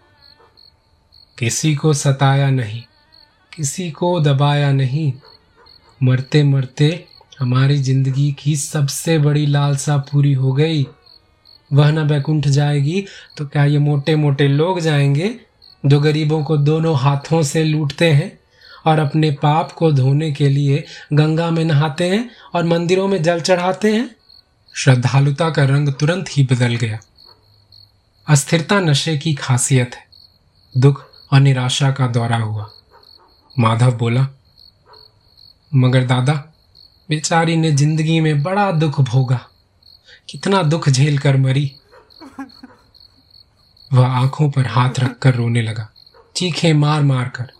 किसी 1.39 1.75
को 1.75 1.93
सताया 1.93 2.49
नहीं, 2.49 2.83
किसी 3.53 3.91
को 3.91 4.19
दबाया 4.19 4.71
नहीं। 4.71 5.13
मरते 6.03 6.43
मरते 6.43 7.07
हमारी 7.39 7.77
ज़िंदगी 7.77 8.31
की 8.31 8.55
सबसे 8.55 9.17
बड़ी 9.19 9.45
लालसा 9.45 9.97
पूरी 9.97 10.33
हो 10.33 10.53
गई। 10.53 10.87
वह 11.73 11.91
न 11.91 12.07
बैकुंठ 12.07 12.47
जाएगी 12.47 13.05
तो 13.37 13.45
क्या 13.45 13.65
ये 13.65 13.77
मोटे 13.77 14.15
मोटे 14.15 14.47
लोग 14.47 14.79
जाएँगे 14.79 15.39
जो 15.85 15.99
गरीबों 15.99 16.43
को 16.43 16.57
दोनों 16.57 16.97
हाथों 16.99 17.41
से 17.43 17.63
लूटते 17.63 18.11
हैं? 18.11 18.38
और 18.85 18.99
अपने 18.99 19.31
पाप 19.31 19.71
को 19.71 19.91
धोने 19.91 20.31
के 20.31 20.49
लिए 20.49 20.83
गंगा 21.13 21.49
में 21.51 21.65
नहाते 21.65 22.09
हैं 22.09 22.29
और 22.53 22.65
मंदिरों 22.65 23.07
में 23.07 23.23
जल 23.23 23.41
चढ़ाते 23.41 23.93
हैं। 23.93 24.15
श्रद्धालुता 24.75 25.49
का 25.49 25.63
रंग 25.63 25.93
तुरंत 25.93 26.25
ही 26.31 26.43
बदल 26.43 26.75
गया। 26.75 26.99
अस्थिरता 28.27 28.79
नशे 28.79 29.17
की 29.17 29.33
खासियत 29.33 29.95
है। 29.95 30.05
दुख 30.77 31.05
और 31.33 31.39
निराशा 31.39 31.91
का 31.91 32.07
दौरा 32.07 32.37
हुआ। 32.37 32.69
माधव 33.59 33.91
बोला, 33.91 34.27
मगर 35.75 36.03
दादा, 36.03 36.33
बेचारी 37.09 37.57
ने 37.57 37.71
ज़िंदगी 37.71 38.19
में 38.19 38.43
बड़ा 38.43 38.71
दुख 38.71 39.01
भोगा। 39.01 39.39
कितना 40.29 40.63
दुख 40.63 40.89
झेल 40.89 41.17
कर 41.17 41.37
मरी। 41.37 41.71
वह 43.93 44.07
आँखों 44.07 44.51
पर 44.51 44.67
हाथ 44.67 44.99
रखकर 44.99 45.35
रोने 45.35 45.61
लगा। 45.61 45.89
चीखे 46.35 46.73
मार 46.73 47.01
मार 47.01 47.29
कर। 47.29 47.51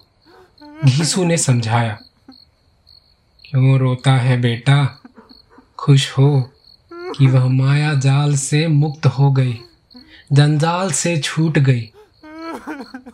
घीसू 0.85 1.23
ने 1.23 1.37
समझाया। 1.37 1.99
क्यों 3.45 3.79
रोता 3.79 4.13
है 4.13 4.41
बेटा? 4.41 5.01
खुश 5.77 6.11
हो 6.11 6.51
कि 6.89 7.27
वह 7.27 7.45
माया 7.45 7.93
जाल 7.93 8.35
से 8.35 8.67
मुक्त 8.67 9.05
हो 9.05 9.31
गई, 9.31 9.59
जंजाल 10.33 10.91
से 10.91 11.17
छूट 11.17 11.59
गई। 11.59 11.91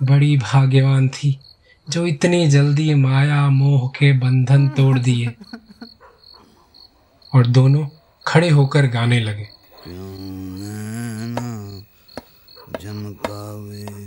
बड़ी 0.04 0.38
भाग्यवान 0.38 1.10
थी, 1.10 1.40
जो 1.90 2.08
इतनी 2.08 2.48
जल्दी 2.48 2.94
माया 2.94 3.50
मोह 3.50 3.88
के 3.88 4.14
बंधन 4.14 4.68
तोड़ 4.70 5.00
दिए 5.00 5.34
और 7.34 7.48
दोनों 7.48 7.88
खड़े 8.28 8.50
होकर 8.50 8.88
गाने 8.88 9.20
लगे। 9.20 9.50
झमकावे? 12.82 14.05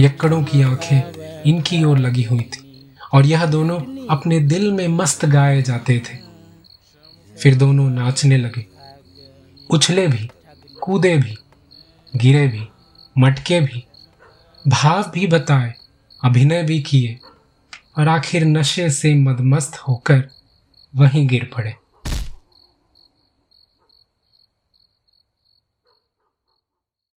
पियक्कड़ों 0.00 0.44
की 0.44 0.62
आँखें 0.62 1.42
इनकी 1.42 1.84
ओर 1.84 1.98
लगी 1.98 2.22
हुई 2.22 2.40
थी, 2.40 2.94
और 3.14 3.26
यह 3.26 3.46
दोनों 3.46 4.06
अपने 4.06 4.40
दिल 4.40 4.72
में 4.72 4.88
मस्त 4.88 5.24
गाए 5.24 5.62
जाते 5.62 5.98
थे। 5.98 6.16
फिर 7.38 7.54
दोनों 7.54 7.90
नाचने 7.90 8.36
लगे। 8.36 8.66
उछले 9.70 10.08
भी, 10.08 10.30
कूदे 10.82 11.16
भी, 11.16 11.36
गिरे 12.16 12.48
भी, 12.48 12.68
मटके 13.18 13.60
भी, 13.60 13.84
भाव 14.68 15.10
भी 15.14 15.26
बताए, 15.26 15.74
अभिनय 16.24 16.62
भी 16.62 16.80
किए, 16.80 17.18
और 17.98 18.08
आखिर 18.08 18.44
नशे 18.44 18.90
से 18.90 19.14
मदमस्त 19.14 19.76
होकर 19.76 20.28
वहीं 20.96 21.26
गिर 21.26 21.50
पड़े। 21.56 21.74